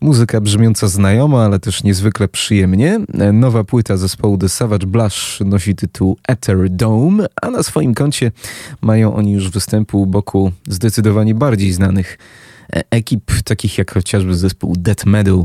Muzyka 0.00 0.40
brzmiąca 0.40 0.88
znajomo, 0.88 1.44
ale 1.44 1.58
też 1.58 1.84
niezwykle 1.84 2.28
przyjemnie. 2.28 3.00
E, 3.18 3.32
nowa 3.32 3.64
płyta 3.64 3.96
zespołu 3.96 4.38
The 4.38 4.48
Savage 4.48 4.86
Blush 4.86 5.40
nosi 5.44 5.74
tytuł 5.74 6.16
Ether 6.28 6.70
Dome, 6.70 7.26
a 7.42 7.50
na 7.50 7.62
swoim 7.62 7.94
koncie 7.94 8.32
mają 8.80 9.14
oni 9.14 9.32
już 9.32 9.50
występu 9.50 10.02
u 10.02 10.06
boku 10.06 10.52
zdecydowanie 10.66 11.34
bardziej 11.34 11.72
znanych 11.72 12.18
ekip, 12.90 13.42
takich 13.44 13.78
jak 13.78 13.94
chociażby 13.94 14.34
zespół 14.34 14.76
Death 14.76 15.06
Metal, 15.06 15.44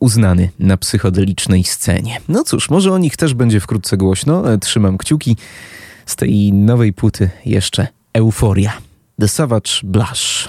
uznany 0.00 0.50
na 0.58 0.76
psychodelicznej 0.76 1.64
scenie. 1.64 2.20
No 2.28 2.44
cóż, 2.44 2.70
może 2.70 2.92
o 2.92 2.98
nich 2.98 3.16
też 3.16 3.34
będzie 3.34 3.60
wkrótce 3.60 3.96
głośno. 3.96 4.52
E, 4.52 4.58
trzymam 4.58 4.98
kciuki. 4.98 5.36
Z 6.06 6.16
tej 6.16 6.52
nowej 6.52 6.92
płyty 6.92 7.30
jeszcze 7.46 7.86
Euforia. 8.12 8.72
The 9.20 9.28
Savage 9.28 9.70
Blush. 9.82 10.48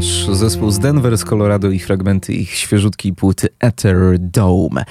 Blanche, 0.00 0.34
zespół 0.34 0.70
z 0.70 0.78
Denver, 0.78 1.18
z 1.18 1.24
Colorado 1.24 1.70
i 1.70 1.78
fragmenty 1.78 2.34
ich 2.34 2.54
świeżutkiej 2.54 3.12
płyty 3.12 3.48
Ether 3.60 4.18
Dome. 4.18 4.84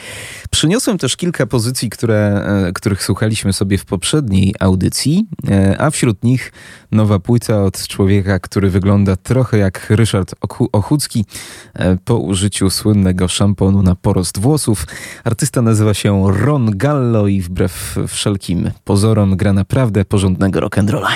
Przyniosłem 0.50 0.98
też 0.98 1.18
kilka 1.18 1.48
pozycji, 1.48 1.90
które, 1.90 2.46
e, 2.68 2.72
których 2.74 3.04
słuchaliśmy 3.04 3.54
sobie 3.54 3.78
w 3.78 3.86
poprzedniej 3.86 4.56
audycji, 4.60 5.28
e, 5.50 5.82
a 5.82 5.90
wśród 5.90 6.24
nich 6.24 6.52
nowa 6.92 7.20
płyta 7.20 7.64
od 7.64 7.88
człowieka, 7.88 8.40
który 8.40 8.70
wygląda 8.70 9.16
trochę 9.16 9.58
jak 9.58 9.90
Ryszard 9.90 10.36
Ochucki 10.72 11.26
e, 11.74 11.98
po 12.06 12.18
użyciu 12.18 12.70
słynnego 12.70 13.28
szamponu 13.28 13.82
na 13.82 13.96
porost 13.96 14.40
włosów. 14.40 14.88
Artysta 15.24 15.62
nazywa 15.62 15.94
się 15.94 16.32
Ron 16.32 16.78
Gallo 16.78 17.28
i 17.28 17.42
wbrew 17.42 17.96
wszelkim 18.08 18.72
pozorom 18.84 19.38
gra 19.38 19.54
naprawdę 19.54 20.06
porządnego 20.06 20.60
rock'n'rolla. 20.60 21.08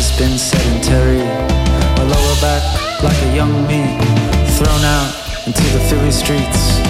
has 0.00 0.16
been 0.16 0.38
sedentary. 0.38 1.20
My 2.00 2.04
lower 2.08 2.36
back, 2.40 2.64
like 3.04 3.20
a 3.28 3.36
young 3.36 3.52
me, 3.68 3.84
thrown 4.56 4.80
out 4.80 5.12
into 5.44 5.60
the 5.76 5.80
Philly 5.92 6.10
streets. 6.10 6.80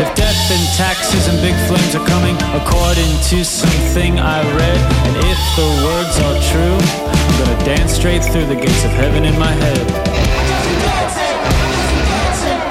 If 0.00 0.08
death 0.16 0.40
and 0.48 0.64
taxes 0.72 1.28
and 1.28 1.36
big 1.44 1.52
flames 1.68 1.92
are 1.92 2.06
coming, 2.08 2.32
according 2.56 3.12
to 3.28 3.44
something 3.44 4.18
I 4.18 4.40
read, 4.56 4.80
and 5.04 5.16
if 5.28 5.40
the 5.60 5.68
words 5.84 6.16
are 6.16 6.38
true, 6.48 6.78
I'm 7.12 7.34
gonna 7.44 7.64
dance 7.68 7.92
straight 7.92 8.24
through 8.24 8.46
the 8.46 8.56
gates 8.56 8.84
of 8.88 8.92
heaven 8.92 9.26
in 9.26 9.36
my 9.38 9.52
head. 9.52 9.84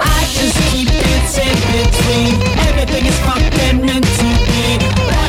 I 0.01 0.25
just 0.33 0.57
keep 0.73 0.89
dancing 0.89 1.57
between 1.77 2.41
everything 2.73 3.05
is 3.05 3.17
fucking 3.21 3.85
meant 3.85 4.07
to 4.17 4.29
be. 4.49 5.26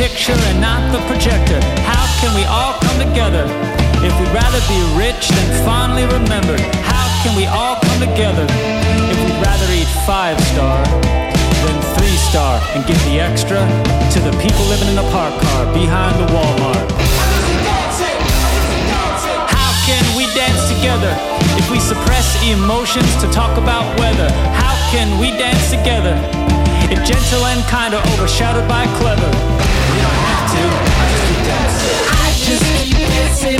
Picture 0.00 0.36
and 0.48 0.60
not 0.60 0.80
the 0.92 1.00
projector. 1.08 1.60
How 1.84 2.04
can 2.20 2.32
we 2.32 2.44
all 2.44 2.72
come 2.80 2.96
together? 3.00 3.44
If 4.00 4.12
we'd 4.16 4.32
rather 4.32 4.60
be 4.64 4.80
rich 4.96 5.28
than 5.28 5.48
fondly 5.64 6.04
remembered, 6.04 6.60
how 6.84 7.06
can 7.22 7.36
we 7.36 7.46
all 7.46 7.76
come 7.76 8.00
together? 8.00 8.44
If 9.12 9.16
we'd 9.20 9.40
rather 9.44 9.68
eat 9.72 9.88
five 10.08 10.40
star 10.52 10.84
than 11.64 11.76
three 11.96 12.16
star 12.16 12.60
and 12.72 12.80
give 12.88 13.00
the 13.04 13.20
extra 13.20 13.60
to 14.12 14.18
the 14.20 14.32
people 14.40 14.64
living 14.72 14.88
in 14.88 14.96
a 14.96 15.08
park 15.12 15.32
car 15.48 15.68
behind 15.72 16.16
the 16.16 16.28
Walmart. 16.32 16.88
How 19.52 19.72
can 19.84 20.04
we 20.16 20.24
dance 20.32 20.68
together 20.72 21.12
if 21.60 21.70
we 21.70 21.80
suppress 21.80 22.40
emotions 22.44 23.10
to 23.20 23.28
talk 23.32 23.56
about 23.56 23.84
weather? 23.98 24.32
How 24.56 24.76
can 24.90 25.20
we 25.20 25.30
dance 25.36 25.70
together 25.70 26.16
if 26.56 26.59
gentle 27.12 27.44
and 27.46 27.60
kind 27.64 27.92
are 27.94 28.06
overshadowed 28.12 28.68
by 28.68 28.86
clever? 28.98 29.26
We 29.26 29.98
don't 29.98 30.20
have 30.30 30.44
to. 30.54 30.62
I 32.22 32.32
just 32.36 32.62
keep 32.78 32.94
dancing 32.94 33.56
between. 33.56 33.59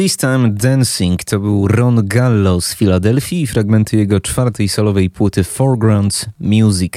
I'm 0.00 0.54
Dancing 0.54 1.24
to 1.24 1.40
był 1.40 1.68
Ron 1.68 2.08
Gallo 2.08 2.60
z 2.60 2.74
Filadelfii 2.74 3.42
i 3.42 3.46
fragmenty 3.46 3.96
jego 3.96 4.20
czwartej 4.20 4.68
solowej 4.68 5.10
płyty 5.10 5.44
Foreground 5.44 6.26
Music. 6.40 6.92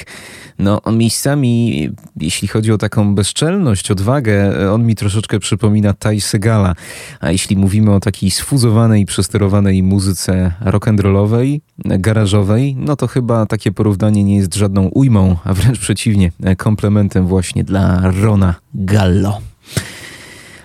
No, 0.59 0.81
miejscami, 0.91 1.89
jeśli 2.17 2.47
chodzi 2.47 2.71
o 2.71 2.77
taką 2.77 3.15
bezczelność, 3.15 3.91
odwagę, 3.91 4.53
on 4.71 4.85
mi 4.85 4.95
troszeczkę 4.95 5.39
przypomina 5.39 5.93
Ty 5.93 6.21
Segala. 6.21 6.75
A 7.19 7.31
jeśli 7.31 7.57
mówimy 7.57 7.93
o 7.93 7.99
takiej 7.99 8.31
sfuzowanej, 8.31 9.05
przesterowanej 9.05 9.83
muzyce 9.83 10.51
rock'n'rollowej, 10.61 11.59
garażowej, 11.77 12.75
no 12.75 12.95
to 12.95 13.07
chyba 13.07 13.45
takie 13.45 13.71
porównanie 13.71 14.23
nie 14.23 14.35
jest 14.35 14.55
żadną 14.55 14.87
ujmą, 14.87 15.35
a 15.43 15.53
wręcz 15.53 15.79
przeciwnie, 15.79 16.31
komplementem 16.57 17.27
właśnie 17.27 17.63
dla 17.63 18.11
Rona 18.21 18.55
Gallo. 18.73 19.41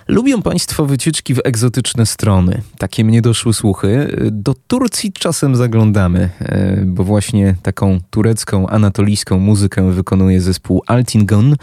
Lubią 0.09 0.41
Państwo 0.41 0.85
wycieczki 0.85 1.33
w 1.33 1.41
egzotyczne 1.43 2.05
strony. 2.05 2.61
Takie 2.77 3.03
mnie 3.03 3.21
doszły 3.21 3.53
słuchy. 3.53 4.15
Do 4.31 4.55
Turcji 4.67 5.13
czasem 5.13 5.55
zaglądamy, 5.55 6.29
e, 6.39 6.83
bo 6.85 7.03
właśnie 7.03 7.55
taką 7.63 7.99
turecką, 8.09 8.67
anatolijską 8.67 9.39
muzykę 9.39 9.91
wykonuje 9.91 10.41
zespół 10.41 10.83
Altingon. 10.87 11.55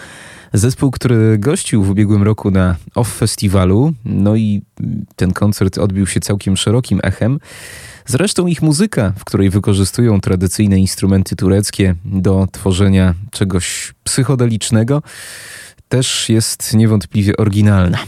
Zespół, 0.53 0.91
który 0.91 1.39
gościł 1.39 1.83
w 1.83 1.91
ubiegłym 1.91 2.23
roku 2.23 2.51
na 2.51 2.77
OFF 2.95 3.17
Festiwalu. 3.17 3.93
No 4.05 4.37
i 4.37 4.63
ten 5.17 5.33
koncert 5.33 5.79
odbił 5.79 6.07
się 6.07 6.21
całkiem 6.21 6.57
szerokim 6.57 7.01
echem. 7.03 7.39
Zresztą 8.07 8.47
ich 8.47 8.63
muzyka, 8.63 9.13
w 9.19 9.25
której 9.25 9.51
wykorzystują 9.51 10.21
tradycyjne 10.21 10.79
instrumenty 10.79 11.37
tureckie 11.37 11.95
do 12.05 12.49
tworzenia 12.53 13.15
czegoś 13.31 13.95
psychodelicznego, 14.05 15.03
też 15.89 16.29
jest 16.29 16.75
niewątpliwie 16.75 17.37
oryginalna. 17.37 17.99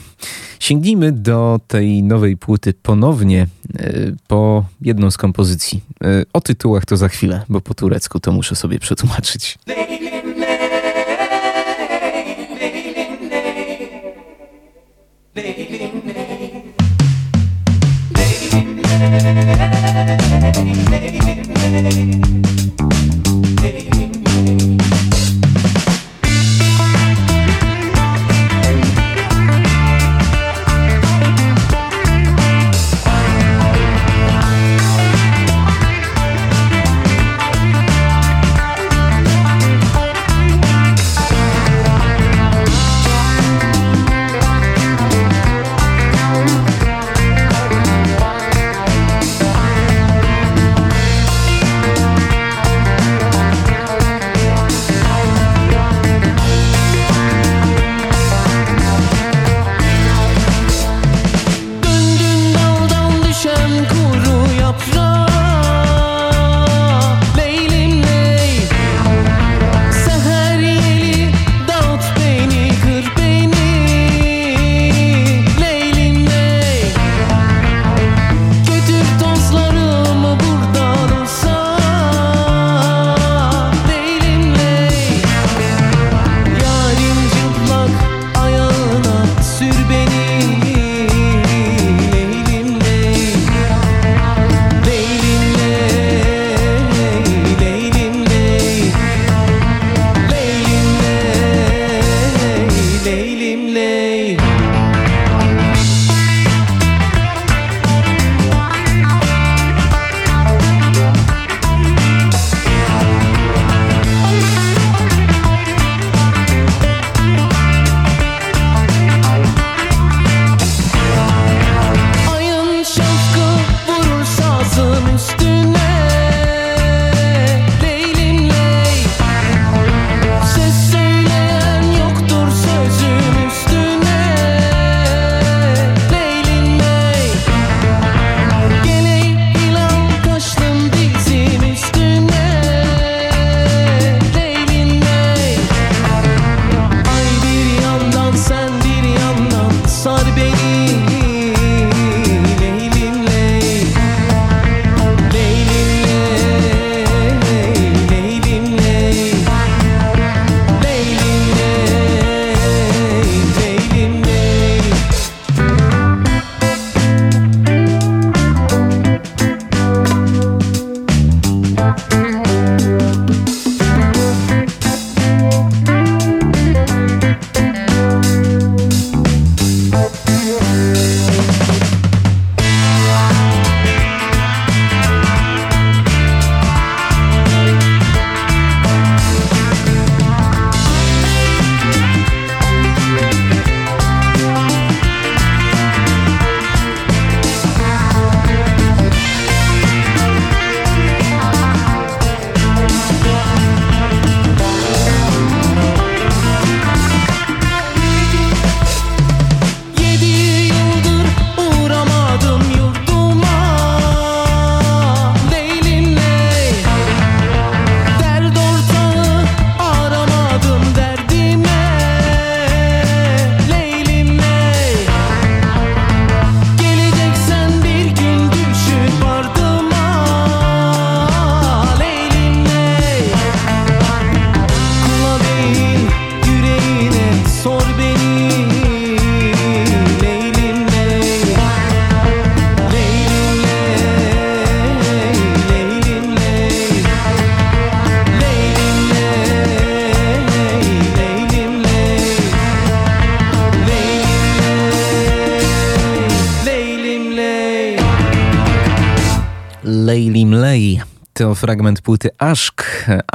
Sięgnijmy 0.60 1.12
do 1.12 1.60
tej 1.68 2.02
nowej 2.02 2.36
płyty 2.36 2.74
ponownie 2.82 3.46
e, 3.78 3.92
po 4.26 4.64
jedną 4.80 5.10
z 5.10 5.16
kompozycji. 5.16 5.80
E, 6.04 6.22
O 6.32 6.40
tytułach 6.40 6.86
to 6.86 6.96
za 6.96 7.08
chwilę, 7.08 7.42
bo 7.48 7.60
po 7.60 7.74
turecku 7.74 8.20
to 8.20 8.32
muszę 8.32 8.56
sobie 8.56 8.78
przetłumaczyć. 8.78 9.58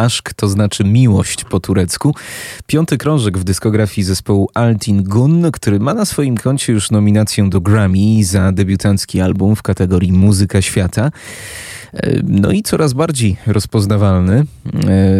Aszk 0.04 0.34
to 0.34 0.48
znaczy 0.48 0.84
miłość 0.84 1.44
po 1.44 1.60
turecku. 1.60 2.16
Piąty 2.68 2.98
krążek 2.98 3.38
w 3.38 3.44
dyskografii 3.44 4.06
zespołu 4.06 4.50
Altin 4.54 5.04
Gun, 5.04 5.52
który 5.52 5.80
ma 5.80 5.94
na 5.94 6.06
swoim 6.06 6.38
koncie 6.38 6.74
już 6.74 6.92
nominację 6.92 7.50
do 7.50 7.62
Grammy 7.62 8.24
za 8.24 8.52
debiutancki 8.52 9.22
album 9.22 9.56
w 9.56 9.62
kategorii 9.62 10.12
Muzyka 10.12 10.62
Świata. 10.62 11.12
No 12.24 12.52
i 12.52 12.64
coraz 12.64 12.94
bardziej 12.94 13.38
rozpoznawalny. 13.48 14.46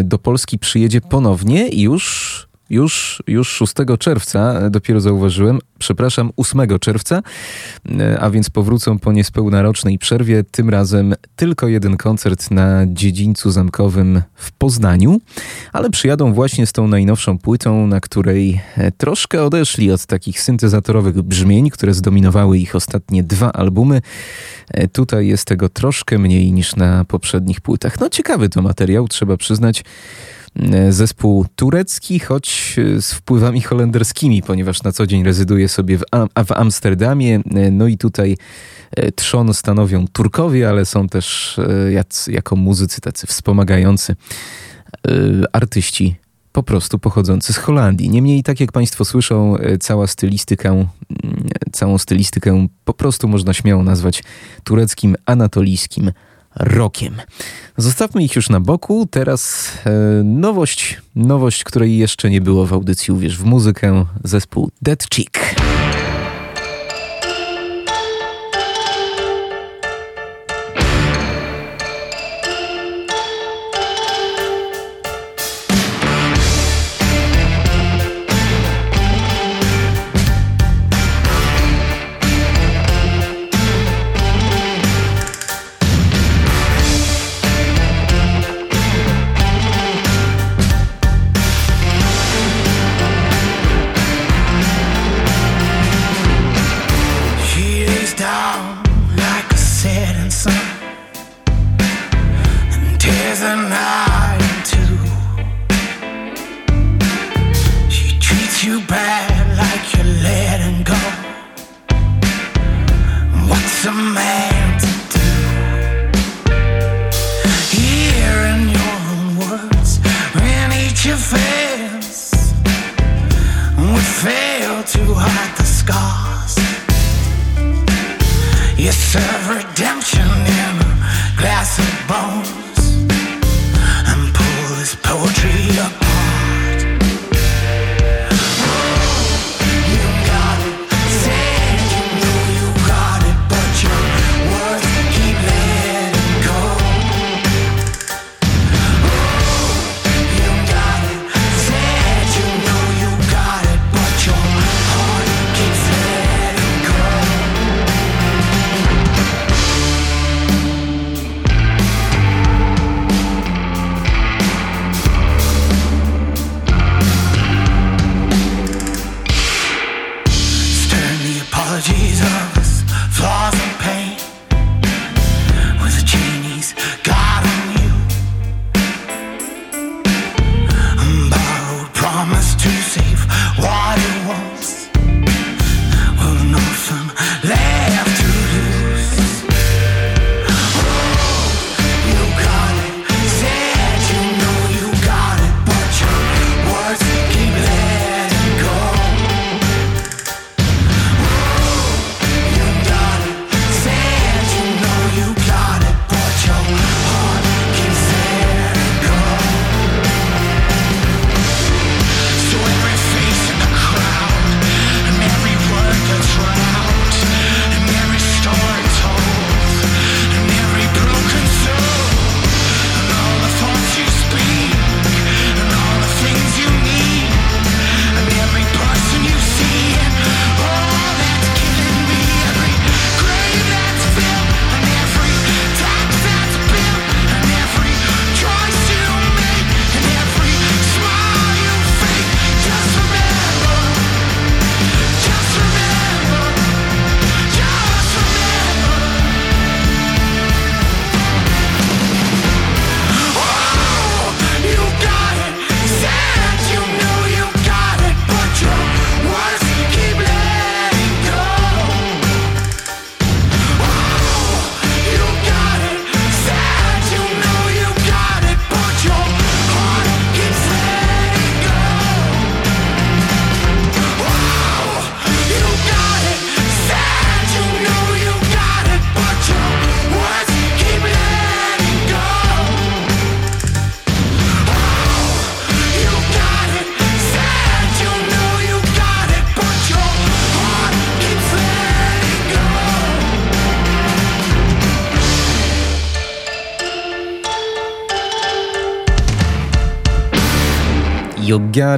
Do 0.04 0.18
Polski 0.18 0.58
przyjedzie 0.58 1.00
ponownie 1.00 1.68
już 1.68 2.46
już, 2.70 3.22
już 3.26 3.48
6 3.48 3.74
czerwca, 3.98 4.70
dopiero 4.70 5.00
zauważyłem, 5.00 5.58
przepraszam, 5.78 6.30
8 6.36 6.78
czerwca, 6.80 7.22
a 8.20 8.30
więc 8.30 8.50
powrócą 8.50 8.98
po 8.98 9.12
niespełna 9.12 9.62
rocznej 9.62 9.98
przerwie, 9.98 10.44
tym 10.50 10.70
razem 10.70 11.14
tylko 11.36 11.68
jeden 11.68 11.96
koncert 11.96 12.50
na 12.50 12.86
dziedzińcu 12.86 13.50
zamkowym 13.50 14.22
w 14.34 14.52
Poznaniu, 14.52 15.20
ale 15.72 15.90
przyjadą 15.90 16.32
właśnie 16.32 16.66
z 16.66 16.72
tą 16.72 16.88
najnowszą 16.88 17.38
płytą, 17.38 17.86
na 17.86 18.00
której 18.00 18.60
troszkę 18.96 19.44
odeszli 19.44 19.92
od 19.92 20.06
takich 20.06 20.40
syntezatorowych 20.40 21.22
brzmień, 21.22 21.70
które 21.70 21.94
zdominowały 21.94 22.58
ich 22.58 22.74
ostatnie 22.74 23.22
dwa 23.22 23.52
albumy. 23.52 24.00
Tutaj 24.92 25.26
jest 25.26 25.44
tego 25.44 25.68
troszkę 25.68 26.18
mniej 26.18 26.52
niż 26.52 26.76
na 26.76 27.04
poprzednich 27.04 27.60
płytach. 27.60 28.00
No 28.00 28.08
ciekawy 28.08 28.48
to 28.48 28.62
materiał, 28.62 29.08
trzeba 29.08 29.36
przyznać. 29.36 29.84
E, 30.60 30.92
zespół 30.92 31.46
turecki, 31.56 32.18
choć 32.18 32.76
e, 32.78 33.02
z 33.02 33.12
wpływami 33.12 33.60
holenderskimi, 33.60 34.42
ponieważ 34.42 34.82
na 34.82 34.92
co 34.92 35.06
dzień 35.06 35.24
rezyduje 35.24 35.68
sobie 35.68 35.98
w, 35.98 36.02
w 36.46 36.52
Amsterdamie. 36.52 37.40
E, 37.54 37.70
no 37.70 37.86
i 37.86 37.98
tutaj 37.98 38.36
trzon 39.14 39.54
stanowią 39.54 40.06
Turkowie, 40.12 40.68
ale 40.68 40.84
są 40.84 41.08
też 41.08 41.60
jac, 41.90 42.26
jako 42.26 42.56
muzycy 42.56 43.00
tacy 43.00 43.26
wspomagający 43.26 44.16
artyści 45.52 46.16
po 46.52 46.62
prostu 46.62 46.98
pochodzący 46.98 47.52
z 47.52 47.56
Holandii. 47.56 48.10
Niemniej, 48.10 48.42
tak 48.42 48.60
jak 48.60 48.72
Państwo 48.72 49.04
słyszą, 49.04 49.56
cała 49.80 50.06
stylistykę, 50.06 50.86
całą 51.72 51.98
stylistykę 51.98 52.66
po 52.84 52.94
prostu 52.94 53.28
można 53.28 53.52
śmiało 53.52 53.82
nazwać 53.82 54.22
tureckim, 54.64 55.16
anatolijskim 55.26 56.12
rokiem. 56.56 57.14
Zostawmy 57.76 58.24
ich 58.24 58.36
już 58.36 58.48
na 58.48 58.60
boku. 58.60 59.06
Teraz 59.10 59.72
e, 59.86 59.90
nowość, 60.24 61.00
nowość, 61.14 61.64
której 61.64 61.98
jeszcze 61.98 62.30
nie 62.30 62.40
było 62.40 62.66
w 62.66 62.72
audycji 62.72 63.14
Uwierz 63.14 63.38
w 63.38 63.44
muzykę, 63.44 64.06
zespół 64.24 64.70
Dead 64.82 65.06
Chick. 65.14 65.54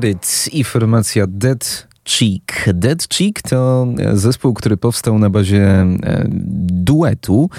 It 0.05 0.48
i 0.53 0.65
formacja 0.65 1.27
Dead 1.27 1.86
Cheek. 2.07 2.65
Dead 2.74 3.09
Cheek 3.09 3.43
to 3.43 3.87
zespół, 4.12 4.55
który 4.55 4.77
powstał 4.77 5.19
na 5.19 5.31
bazie 5.31 5.62
e, 5.62 6.27
duetu. 6.70 7.51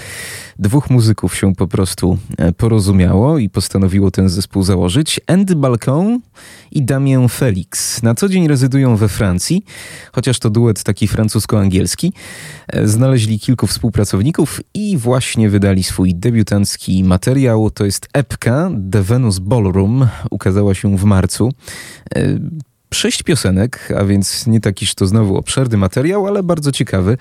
Dwóch 0.60 0.90
muzyków 0.90 1.36
się 1.36 1.56
po 1.56 1.68
prostu 1.68 2.18
e, 2.38 2.52
porozumiało 2.52 3.38
i 3.38 3.49
postanowiło 3.49 4.11
ten 4.11 4.30
zespół 4.30 4.64
założyć. 4.64 5.19
Andy 5.28 5.56
Balcon 5.56 6.19
i 6.72 6.84
Damien 6.84 7.30
Felix. 7.30 8.03
Na 8.03 8.15
co 8.15 8.30
dzień 8.30 8.48
rezydują 8.48 8.95
we 8.95 9.10
Francji, 9.10 9.65
chociaż 10.11 10.40
to 10.40 10.49
duet 10.49 10.84
taki 10.84 11.07
francusko-angielski. 11.07 12.14
E, 12.68 12.88
znaleźli 12.88 13.40
kilku 13.40 13.68
współpracowników 13.68 14.61
i 14.74 14.98
właśnie 14.98 15.49
wydali 15.49 15.84
swój 15.84 16.15
debiutancki 16.15 17.03
materiał. 17.03 17.72
To 17.72 17.86
jest 17.86 18.07
epka 18.14 18.72
The 18.91 19.03
Venus 19.03 19.40
Ballroom. 19.40 20.07
Ukazała 20.32 20.74
się 20.74 20.98
w 20.98 21.03
marcu 21.03 21.52
sześć 22.93 23.23
piosenek, 23.23 23.93
a 23.99 24.03
więc 24.03 24.47
nie 24.47 24.59
takiż 24.59 24.95
to 24.95 25.07
znowu 25.07 25.38
obszerny 25.38 25.77
materiał, 25.77 26.27
ale 26.27 26.43
bardzo 26.43 26.72
ciekawy. 26.72 27.18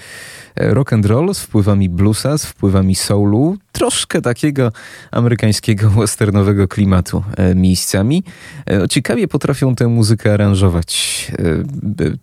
E, 0.56 0.74
rock 0.74 0.92
and 0.92 1.06
roll 1.06 1.34
z 1.34 1.40
wpływami 1.40 1.88
bluesa, 1.88 2.38
z 2.38 2.46
wpływami 2.46 2.94
soulu, 2.94 3.56
troszkę 3.72 4.22
takiego 4.22 4.72
amerykańskiego 5.10 5.90
westernowego 5.90 6.68
klimatu 6.68 7.22
e, 7.36 7.54
miejscami. 7.54 8.22
E, 8.70 8.88
ciekawie 8.88 9.28
potrafią 9.28 9.74
tę 9.74 9.88
muzykę 9.88 10.34
aranżować. 10.34 11.16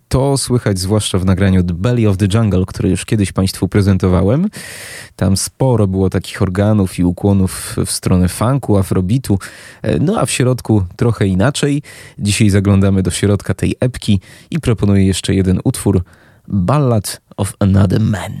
To 0.08 0.38
słychać 0.38 0.78
zwłaszcza 0.78 1.18
w 1.18 1.24
nagraniu 1.24 1.62
The 1.62 1.74
Belly 1.74 2.08
of 2.08 2.16
the 2.16 2.26
Jungle, 2.34 2.64
które 2.66 2.88
już 2.88 3.04
kiedyś 3.04 3.32
Państwu 3.32 3.68
prezentowałem. 3.68 4.48
Tam 5.16 5.36
sporo 5.36 5.86
było 5.86 6.10
takich 6.10 6.42
organów 6.42 6.98
i 6.98 7.04
ukłonów 7.04 7.76
w 7.86 7.90
stronę 7.90 8.28
funku, 8.28 8.78
afrobitu, 8.78 9.38
no 10.00 10.20
a 10.20 10.26
w 10.26 10.30
środku 10.30 10.84
trochę 10.96 11.26
inaczej. 11.26 11.82
Dzisiaj 12.18 12.50
zaglądamy 12.50 13.02
do 13.02 13.10
środka 13.10 13.33
tej 13.36 13.74
epki 13.80 14.20
i 14.50 14.60
proponuję 14.60 15.06
jeszcze 15.06 15.34
jeden 15.34 15.60
utwór– 15.64 16.02
Ballad 16.48 17.20
of 17.36 17.54
Another 17.60 18.00
Man. 18.00 18.32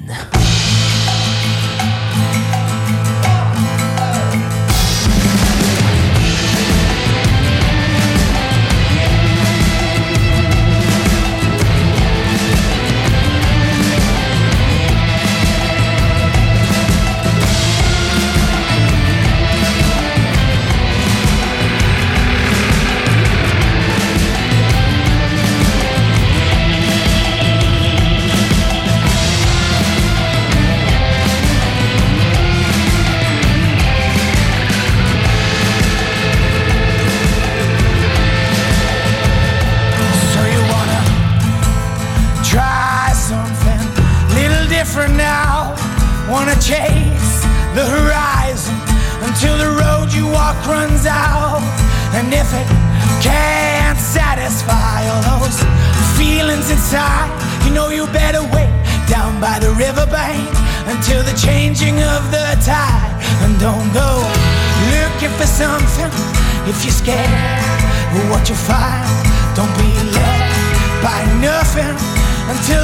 changing 61.44 61.96
of 62.14 62.22
the 62.30 62.46
tide. 62.64 63.12
And 63.44 63.52
don't 63.60 63.90
go 63.92 64.10
looking 64.92 65.32
for 65.38 65.46
something 65.46 66.12
if 66.70 66.76
you're 66.84 66.98
scared 67.04 67.72
of 68.16 68.24
what 68.30 68.48
you 68.48 68.56
find. 68.56 69.08
Don't 69.54 69.74
be 69.78 69.90
led 70.16 70.50
by 71.02 71.20
nothing 71.40 71.96
until 72.52 72.83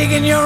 digging 0.00 0.24
your 0.24 0.39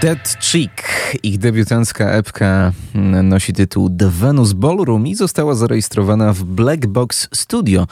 Dead 0.00 0.36
Chick. 0.40 0.70
Ich 1.22 1.38
debiutancka 1.38 2.10
epka 2.10 2.72
nosi 3.22 3.52
tytuł 3.52 3.90
The 3.98 4.08
Venus 4.08 4.52
Ballroom 4.52 5.06
i 5.06 5.14
została 5.14 5.54
zarejestrowana 5.54 6.32
w 6.32 6.44
Black 6.44 6.86
Box 6.86 7.28
Studio 7.34 7.86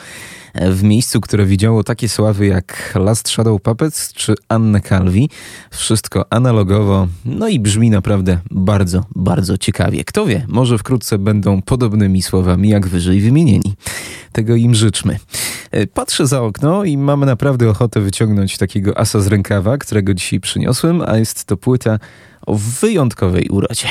w 0.55 0.83
miejscu, 0.83 1.21
które 1.21 1.47
widziało 1.47 1.85
takie 1.85 2.09
sławy 2.09 2.47
jak 2.47 2.93
Last 2.95 3.29
Shadow 3.29 3.63
Puppets 3.63 4.13
czy 4.13 4.35
Anne 4.49 4.81
Calvi. 4.81 5.31
Wszystko 5.71 6.25
analogowo, 6.31 7.09
no 7.25 7.49
i 7.49 7.61
brzmi 7.61 7.91
naprawdę 7.91 8.39
bardzo, 8.51 9.05
bardzo 9.17 9.59
ciekawie. 9.59 10.05
Kto 10.05 10.27
wie, 10.27 10.47
może 10.49 10.79
wkrótce 10.79 11.19
będą 11.19 11.63
podobnymi 11.63 12.23
słowami 12.23 12.69
jak 12.69 12.87
wyżej 12.87 13.21
wymienieni. 13.21 13.75
Tego 14.33 14.57
im 14.57 14.75
życzmy. 14.75 15.19
E, 15.71 15.87
patrzę 15.87 16.27
za 16.27 16.43
okno 16.43 16.85
i 16.85 16.97
mam 16.97 17.25
naprawdę 17.25 17.71
ochotę 17.71 18.01
wyciągnąć 18.01 18.59
takiego 18.59 18.99
asa 18.99 19.21
z 19.21 19.27
rękawa, 19.27 19.79
którego 19.79 20.15
dzisiaj 20.15 20.41
przyniosłem, 20.41 21.03
a 21.07 21.17
jest 21.17 21.45
to 21.45 21.57
płyta 21.57 21.99
o 22.47 22.55
wyjątkowej 22.55 23.49
urodzie. 23.49 23.89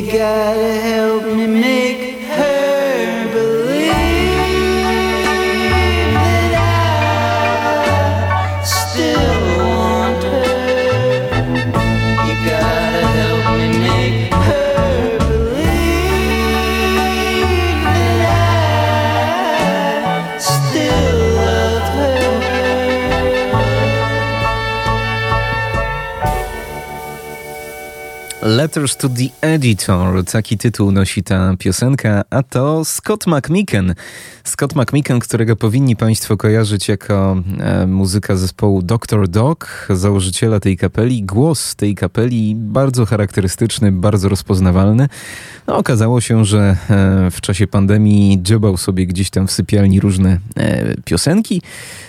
You 0.00 0.12
gotta 0.12 0.80
help 0.80 1.24
me 1.24 1.46
make 1.46 1.79
Letters 28.60 28.96
to 28.96 29.08
the 29.08 29.24
Editor. 29.40 30.24
Taki 30.24 30.58
tytuł 30.58 30.92
nosi 30.92 31.22
ta 31.22 31.54
piosenka, 31.58 32.24
a 32.30 32.42
to 32.42 32.84
Scott 32.84 33.26
McMicken. 33.26 33.94
Scott 34.50 34.76
McMicken, 34.76 35.20
którego 35.20 35.56
powinni 35.56 35.96
Państwo 35.96 36.36
kojarzyć 36.36 36.88
jako 36.88 37.42
e, 37.58 37.86
muzyka 37.86 38.36
zespołu 38.36 38.82
Dr. 38.82 39.28
Dog, 39.28 39.86
założyciela 39.90 40.60
tej 40.60 40.76
kapeli. 40.76 41.22
Głos 41.22 41.76
tej 41.76 41.94
kapeli 41.94 42.54
bardzo 42.56 43.06
charakterystyczny, 43.06 43.92
bardzo 43.92 44.28
rozpoznawalny. 44.28 45.08
No, 45.66 45.76
okazało 45.76 46.20
się, 46.20 46.44
że 46.44 46.76
e, 46.90 47.30
w 47.30 47.40
czasie 47.40 47.66
pandemii 47.66 48.42
dziobał 48.42 48.76
sobie 48.76 49.06
gdzieś 49.06 49.30
tam 49.30 49.46
w 49.46 49.52
sypialni 49.52 50.00
różne 50.00 50.38
e, 50.56 50.94
piosenki, 51.04 51.62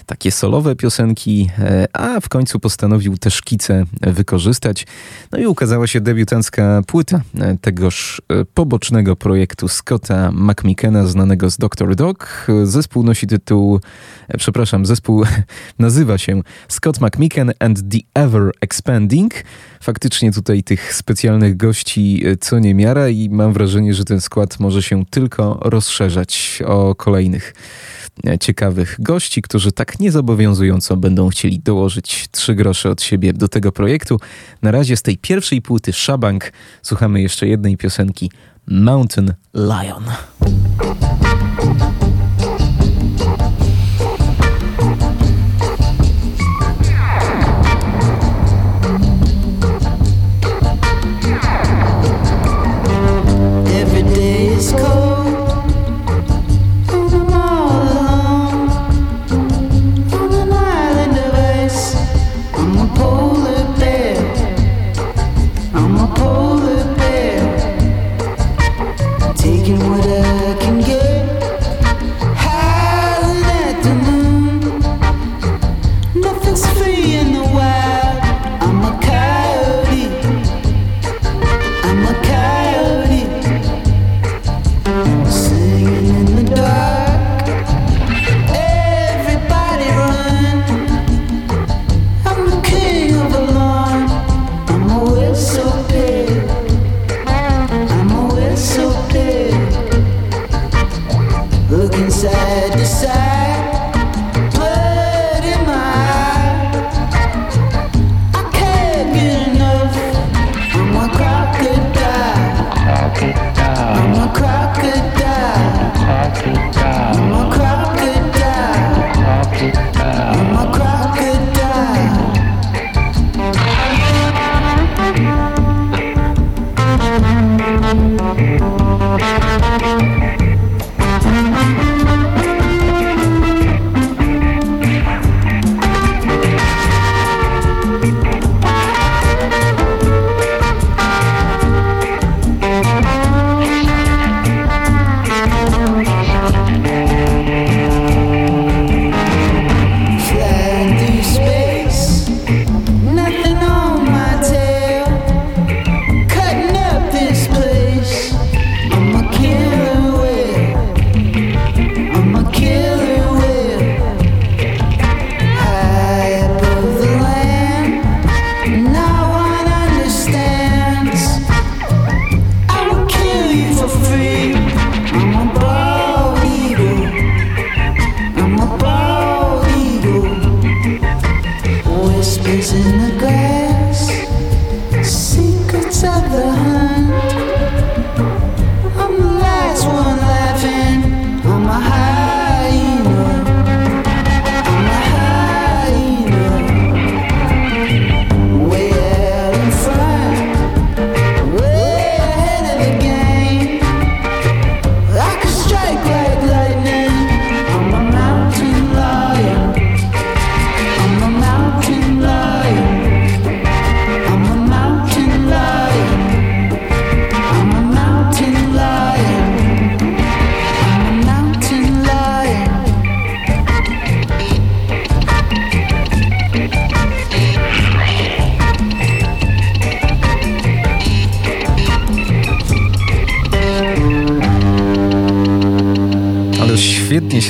takie 0.05 0.31
solowe 0.31 0.76
piosenki, 0.76 1.49
a 1.93 2.19
w 2.19 2.30
końcu 2.30 2.59
postanowił 2.59 3.18
te 3.18 3.31
szkice 3.31 3.85
wykorzystać. 4.01 4.88
No 5.31 5.39
i 5.39 5.45
ukazała 5.45 5.88
się 5.88 6.01
debiutancka 6.01 6.81
płyta 6.88 7.22
tegoż 7.61 8.22
pobocznego 8.53 9.15
projektu 9.15 9.68
Scotta 9.68 10.31
McMickena, 10.31 11.07
znanego 11.07 11.49
z 11.49 11.57
Dr. 11.57 11.95
Dog. 11.95 12.30
Zespół 12.63 13.03
nosi 13.03 13.27
tytuł, 13.27 13.79
przepraszam, 14.37 14.85
zespół 14.85 15.23
nazywa 15.79 16.17
się 16.17 16.41
Scott 16.67 17.01
McMicken 17.01 17.51
and 17.59 17.79
the 17.91 17.99
Ever 18.13 18.51
Expanding. 18.61 19.33
Faktycznie 19.81 20.31
tutaj 20.31 20.63
tych 20.63 20.93
specjalnych 20.93 21.57
gości 21.57 22.23
co 22.39 22.59
niemiara 22.59 23.09
i 23.09 23.29
mam 23.29 23.53
wrażenie, 23.53 23.93
że 23.93 24.05
ten 24.05 24.21
skład 24.21 24.59
może 24.59 24.83
się 24.83 25.05
tylko 25.05 25.59
rozszerzać 25.61 26.59
o 26.65 26.95
kolejnych 26.95 27.53
e, 28.27 28.39
ciekawych 28.39 28.95
gości, 28.99 29.41
którzy 29.41 29.71
tak 29.71 29.99
niezobowiązująco 29.99 30.97
będą 30.97 31.29
chcieli 31.29 31.59
dołożyć 31.59 32.27
trzy 32.31 32.55
grosze 32.55 32.89
od 32.89 33.01
siebie 33.01 33.33
do 33.33 33.47
tego 33.47 33.71
projektu. 33.71 34.19
Na 34.61 34.71
razie 34.71 34.97
z 34.97 35.01
tej 35.01 35.17
pierwszej 35.17 35.61
płyty 35.61 35.93
Shabank 35.93 36.51
słuchamy 36.81 37.21
jeszcze 37.21 37.47
jednej 37.47 37.77
piosenki 37.77 38.31
Mountain 38.67 39.33
Lion. 39.53 40.03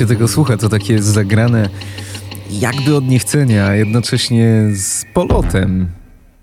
Się 0.02 0.06
tego 0.06 0.28
słucha, 0.28 0.56
to 0.56 0.68
takie 0.68 0.92
jest 0.92 1.06
zagrane 1.06 1.68
jakby 2.50 2.96
od 2.96 3.08
niechcenia, 3.08 3.66
a 3.66 3.74
jednocześnie 3.74 4.70
z 4.74 5.04
polotem. 5.14 5.88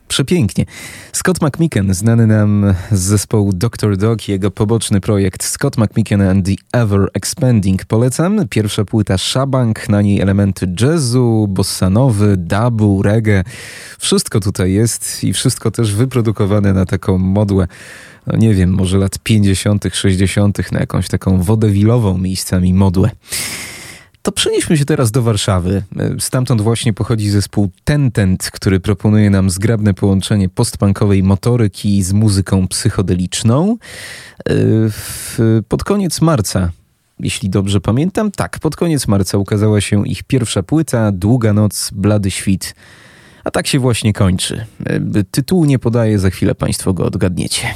Przepięknie. 0.08 0.66
Scott 1.12 1.42
McMicken, 1.42 1.94
znany 1.94 2.28
nam 2.28 2.74
z 2.92 3.00
zespołu 3.00 3.54
Dr. 3.54 3.98
Dog, 3.98 4.28
jego 4.28 4.52
poboczny 4.52 5.02
projekt 5.02 5.44
Scott 5.44 5.78
McMicken 5.78 6.22
and 6.22 6.46
the 6.46 6.80
Ever 6.80 7.08
Expanding 7.14 7.86
polecam. 7.86 8.48
Pierwsza 8.50 8.86
płyta 8.86 9.18
Shabank, 9.18 9.90
na 9.90 10.02
niej 10.02 10.22
elementy 10.22 10.74
jazzu, 10.82 11.48
bossanowy, 11.50 12.38
dubu, 12.38 13.02
reggae. 13.02 13.44
Wszystko 14.00 14.40
tutaj 14.40 14.74
jest 14.74 15.24
i 15.24 15.34
wszystko 15.34 15.72
też 15.72 15.96
wyprodukowane 15.96 16.74
na 16.74 16.86
taką 16.86 17.18
modłę 17.18 17.68
no 18.30 18.38
nie 18.38 18.54
wiem, 18.54 18.70
może 18.70 18.98
lat 18.98 19.20
50., 19.20 19.86
60., 19.94 20.72
na 20.72 20.80
jakąś 20.80 21.08
taką 21.08 21.42
wodewilową 21.44 22.18
miejscami 22.18 22.74
modłę. 22.74 23.10
To 24.22 24.32
przenieśmy 24.32 24.78
się 24.78 24.86
teraz 24.86 25.12
do 25.12 25.22
Warszawy. 25.22 25.84
Stamtąd 26.20 26.62
właśnie 26.62 26.94
pochodzi 26.94 27.30
zespół 27.30 27.70
Tentent, 27.84 28.50
który 28.52 28.80
proponuje 28.80 29.30
nam 29.30 29.50
zgrabne 29.50 29.94
połączenie 29.94 30.50
postpunkowej 30.50 31.24
motoryki 31.24 32.04
z 32.04 32.14
muzyką 32.14 32.68
psychodeliczną. 32.68 33.78
E, 34.50 34.54
pod 35.68 35.84
koniec 35.84 36.22
marca 36.22 36.72
jeśli 37.20 37.50
dobrze 37.50 37.82
pamiętam, 37.82 38.32
tak, 38.32 38.60
pod 38.60 38.76
koniec 38.76 39.08
marca 39.08 39.38
ukazała 39.38 39.82
się 39.82 40.08
ich 40.08 40.24
pierwsza 40.24 40.64
płyta 40.64 41.12
Długa 41.12 41.54
noc, 41.54 41.90
blady 41.94 42.32
świt. 42.32 42.76
A 43.44 43.52
tak 43.52 43.68
się 43.68 43.80
właśnie 43.80 44.14
kończy. 44.14 44.66
E, 44.86 45.24
tytułu 45.32 45.66
nie 45.66 45.80
podaję, 45.80 46.20
za 46.20 46.30
chwilę 46.30 46.56
Państwo 46.56 46.94
go 46.94 47.06
odgadniecie. 47.06 47.74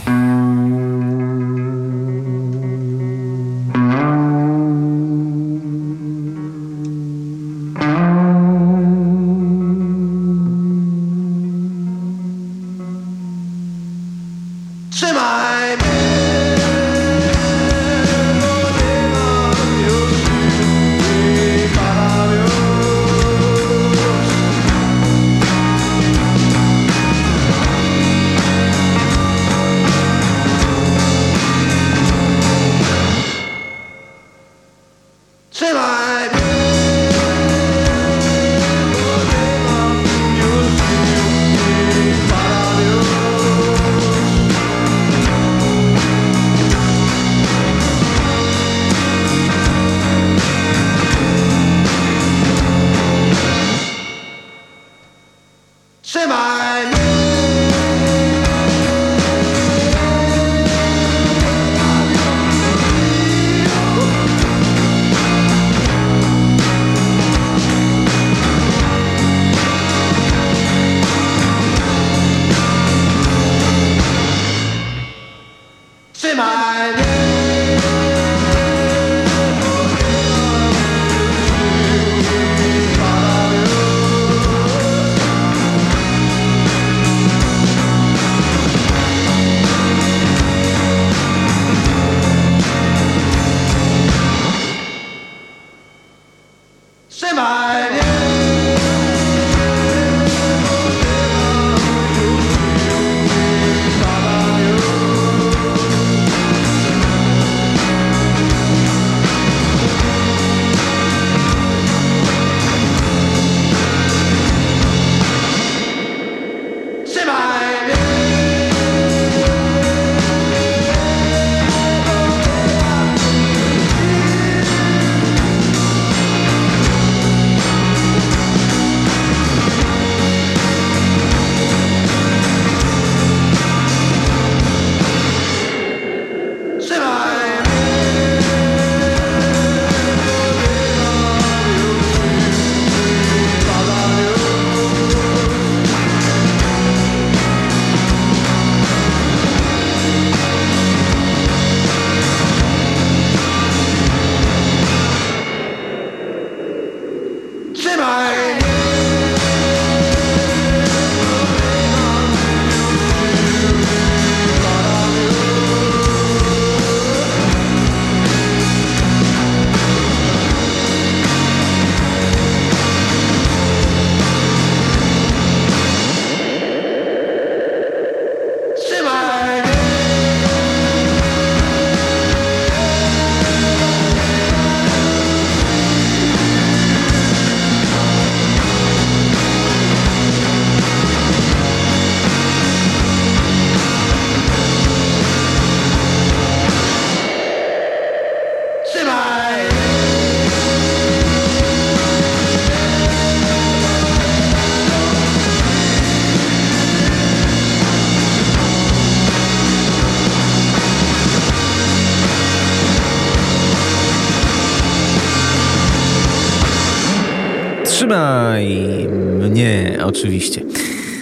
Oczywiście. 220.24 220.62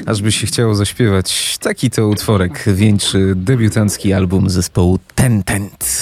Aż 0.05 0.21
by 0.21 0.31
się 0.31 0.47
chciało 0.47 0.75
zaśpiewać. 0.75 1.57
Taki 1.61 1.89
to 1.89 2.07
utworek 2.07 2.63
wieńczy 2.67 3.33
debiutancki 3.35 4.13
album 4.13 4.49
zespołu 4.49 4.99
Ten 5.15 5.43
Tent. 5.43 6.00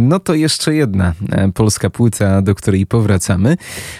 No 0.00 0.20
to 0.20 0.34
jeszcze 0.34 0.74
jedna 0.74 1.12
e, 1.30 1.52
polska 1.52 1.90
płyta, 1.90 2.42
do 2.42 2.54
której 2.54 2.86
powracamy. 2.86 3.56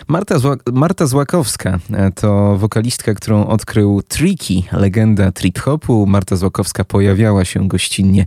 Marta, 0.09 0.39
Zła 0.39 0.57
Marta 0.73 1.07
Złakowska 1.07 1.78
e, 1.93 2.11
to 2.11 2.59
wokalistka, 2.59 3.15
którą 3.15 3.47
odkrył 3.47 4.03
Tricky, 4.09 4.55
legenda 4.73 5.32
trip-hopu. 5.32 6.07
Marta 6.07 6.36
Złakowska 6.36 6.85
pojawiała 6.85 7.44
się 7.44 7.69
gościnnie 7.69 8.27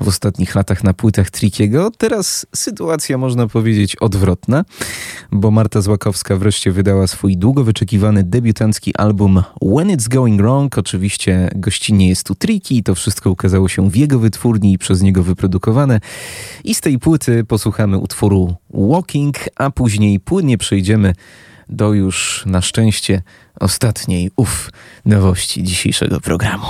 w 0.00 0.08
ostatnich 0.08 0.54
latach 0.54 0.84
na 0.84 0.94
płytach 0.94 1.30
Trickiego. 1.30 1.90
Teraz 1.98 2.46
sytuacja 2.54 3.18
można 3.18 3.46
powiedzieć 3.46 3.96
odwrotna, 3.96 4.64
bo 5.32 5.50
Marta 5.50 5.80
Złakowska 5.80 6.36
wreszcie 6.36 6.72
wydała 6.72 7.06
swój 7.06 7.36
długo 7.36 7.64
wyczekiwany 7.64 8.24
debiutancki 8.24 8.96
album 8.96 9.42
When 9.62 9.88
It's 9.88 10.08
Going 10.08 10.40
Wrong 10.40 10.78
Oczywiście 10.78 11.50
gościnnie 11.54 12.08
jest 12.08 12.26
tu 12.26 12.34
Triki, 12.34 12.82
to 12.82 12.94
wszystko 12.94 13.30
ukazało 13.30 13.68
się 13.68 13.90
w 13.90 13.96
jego 13.96 14.18
wytwórni 14.18 14.72
i 14.72 14.78
przez 14.78 15.02
niego 15.02 15.22
wyprodukowane. 15.22 16.00
I 16.64 16.74
tej 16.84 16.98
płyty 16.98 17.44
posłuchamy 17.44 17.98
utworu 17.98 18.54
Walking, 18.70 19.36
a 19.56 19.70
później 19.70 20.20
płynnie 20.20 20.58
przejdziemy 20.58 21.14
do 21.68 21.92
już 21.92 22.42
na 22.46 22.62
szczęście 22.62 23.22
ostatniej, 23.60 24.30
uf, 24.36 24.70
nowości 25.04 25.62
dzisiejszego 25.62 26.20
programu. 26.20 26.66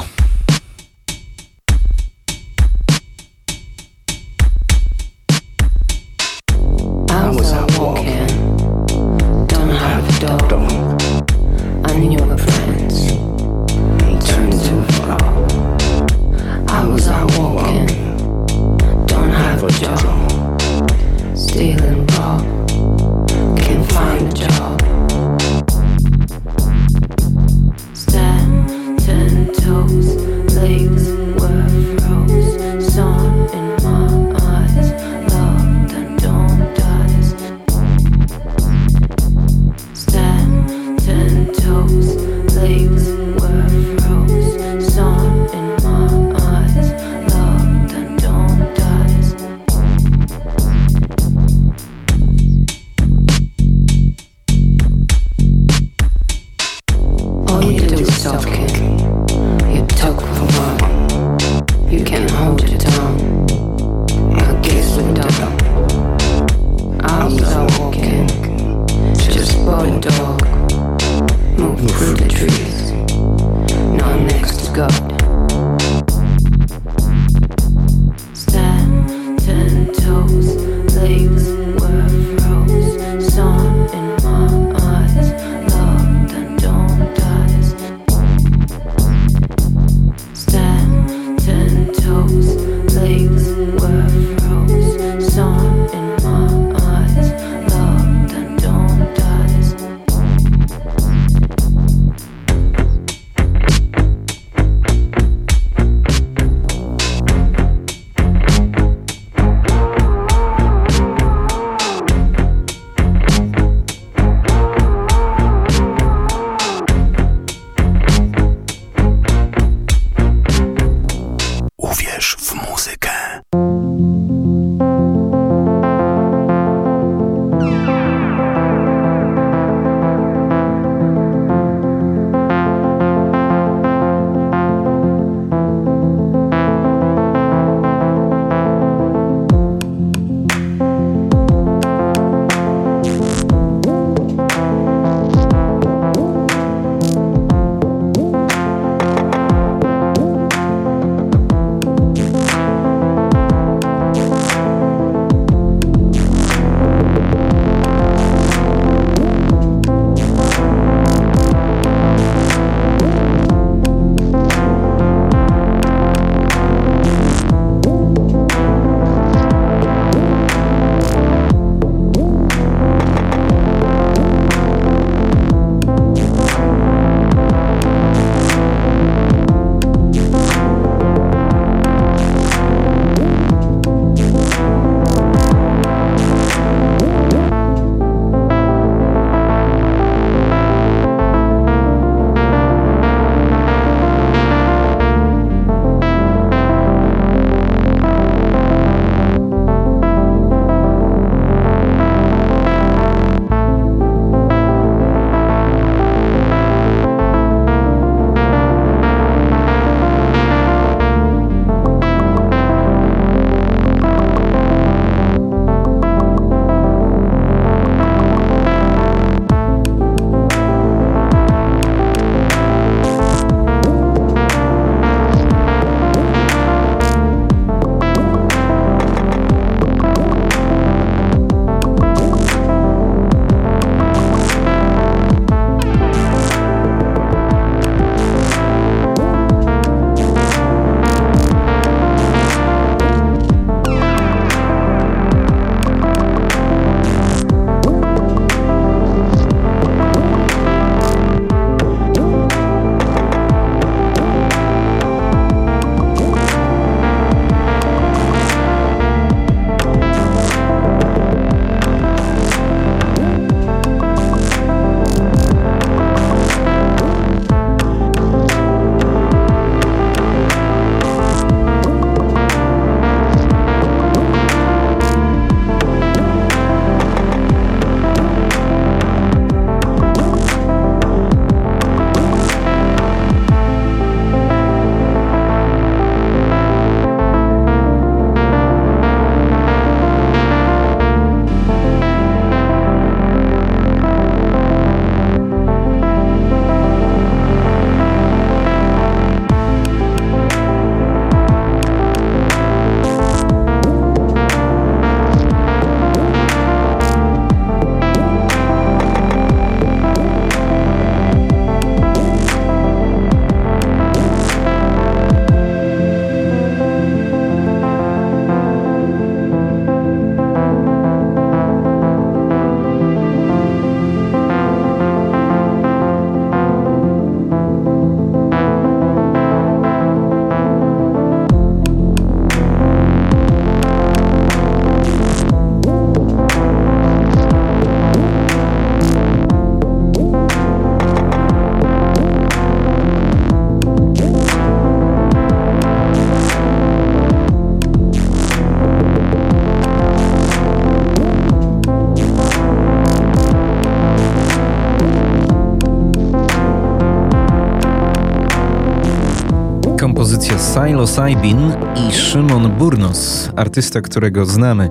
Silo 360.75 361.07
Saibin 361.07 361.73
i 362.09 362.13
Szymon 362.13 362.71
Burnos, 362.71 363.51
artysta, 363.57 364.01
którego 364.01 364.47
znamy 364.47 364.91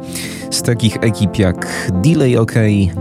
z 0.52 0.62
takich 0.62 0.98
ekip 1.02 1.40
jak 1.40 1.92
Delay 1.94 2.38
OK, 2.38 2.54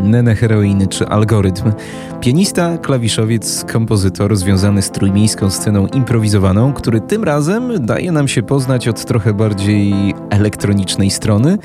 Nene 0.02 0.34
Heroiny 0.34 0.86
czy 0.86 1.06
Algorytm. 1.06 1.72
Pianista, 2.20 2.78
klawiszowiec, 2.78 3.64
kompozytor 3.72 4.36
związany 4.36 4.82
z 4.82 4.90
trójmiejską 4.90 5.50
sceną 5.50 5.86
improwizowaną, 5.86 6.72
który 6.72 7.00
tym 7.00 7.24
razem 7.24 7.86
daje 7.86 8.12
nam 8.12 8.28
się 8.28 8.42
poznać 8.42 8.88
od 8.88 9.04
trochę 9.04 9.34
bardziej 9.34 10.14
elektronicznej 10.30 11.10
strony. 11.10 11.58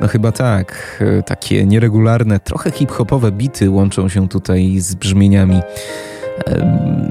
No 0.00 0.08
chyba 0.08 0.32
tak, 0.32 0.98
takie 1.26 1.66
nieregularne, 1.66 2.40
trochę 2.40 2.70
hip-hopowe 2.70 3.32
bity 3.32 3.70
łączą 3.70 4.08
się 4.08 4.28
tutaj 4.28 4.78
z 4.78 4.94
brzmieniami 4.94 5.60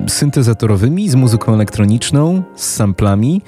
syntezatorowymi, 0.10 1.10
z 1.10 1.16
muzyką 1.16 1.54
elektroniczną, 1.54 2.44
z 2.56 2.76
samplami. 2.76 3.42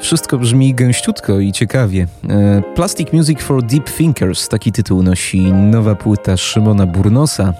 Wszystko 0.00 0.38
brzmi 0.38 0.74
gęściutko 0.74 1.40
i 1.40 1.52
ciekawie. 1.52 2.06
E, 2.28 2.62
Plastic 2.74 3.12
Music 3.12 3.42
for 3.42 3.62
Deep 3.62 3.90
Thinkers, 3.96 4.48
taki 4.48 4.72
tytuł 4.72 5.02
nosi 5.02 5.40
nowa 5.52 5.94
płyta 5.94 6.36
Szymona 6.36 6.86
Burnosa. 6.86 7.54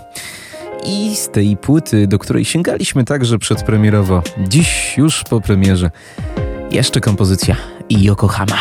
I 0.86 1.16
z 1.16 1.28
tej 1.28 1.56
płyty, 1.56 2.06
do 2.06 2.18
której 2.18 2.44
sięgaliśmy 2.44 3.04
także 3.04 3.38
przedpremierowo, 3.38 4.22
dziś 4.48 4.94
już 4.98 5.24
po 5.24 5.40
premierze, 5.40 5.90
jeszcze 6.70 7.00
kompozycja 7.00 7.56
Yokohama. 7.90 8.56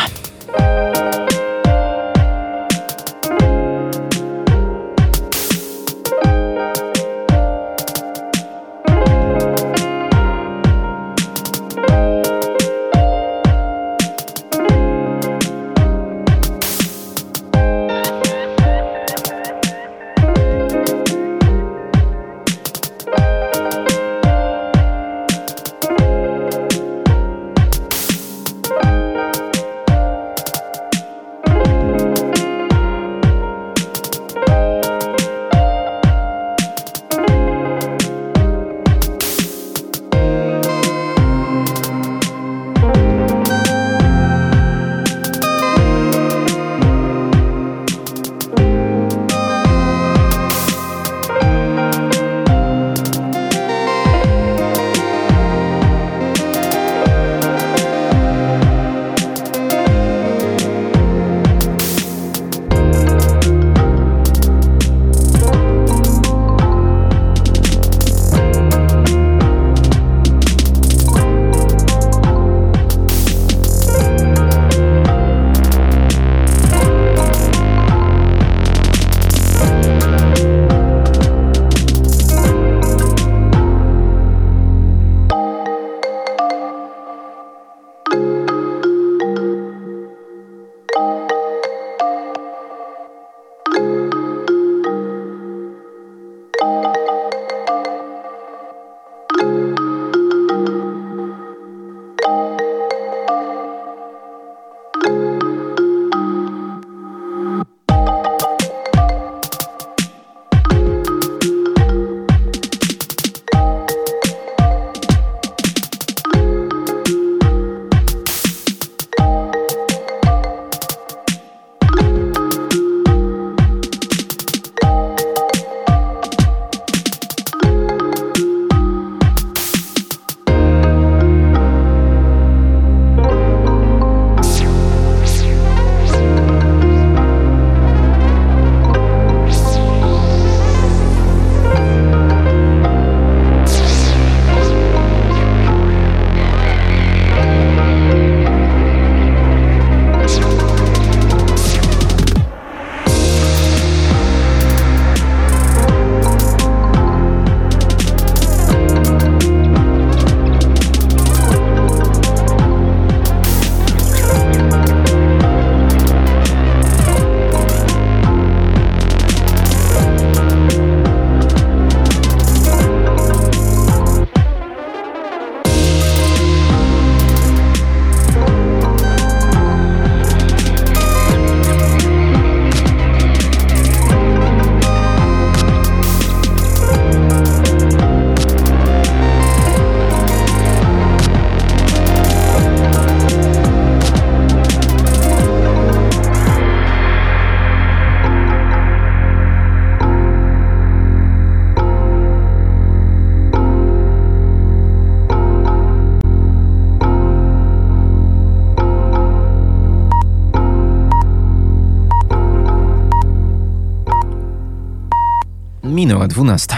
Minęła 216.24 216.34
dwunasta. 216.34 216.76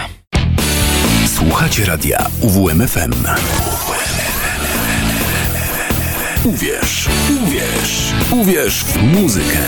Słuchacie 1.35 1.85
radia 1.85 2.27
UWMFM. 2.41 3.13
Uwierz, 6.43 7.09
uwierz, 7.43 8.13
uwierz 8.31 8.83
w 8.83 9.03
muzykę. 9.03 9.59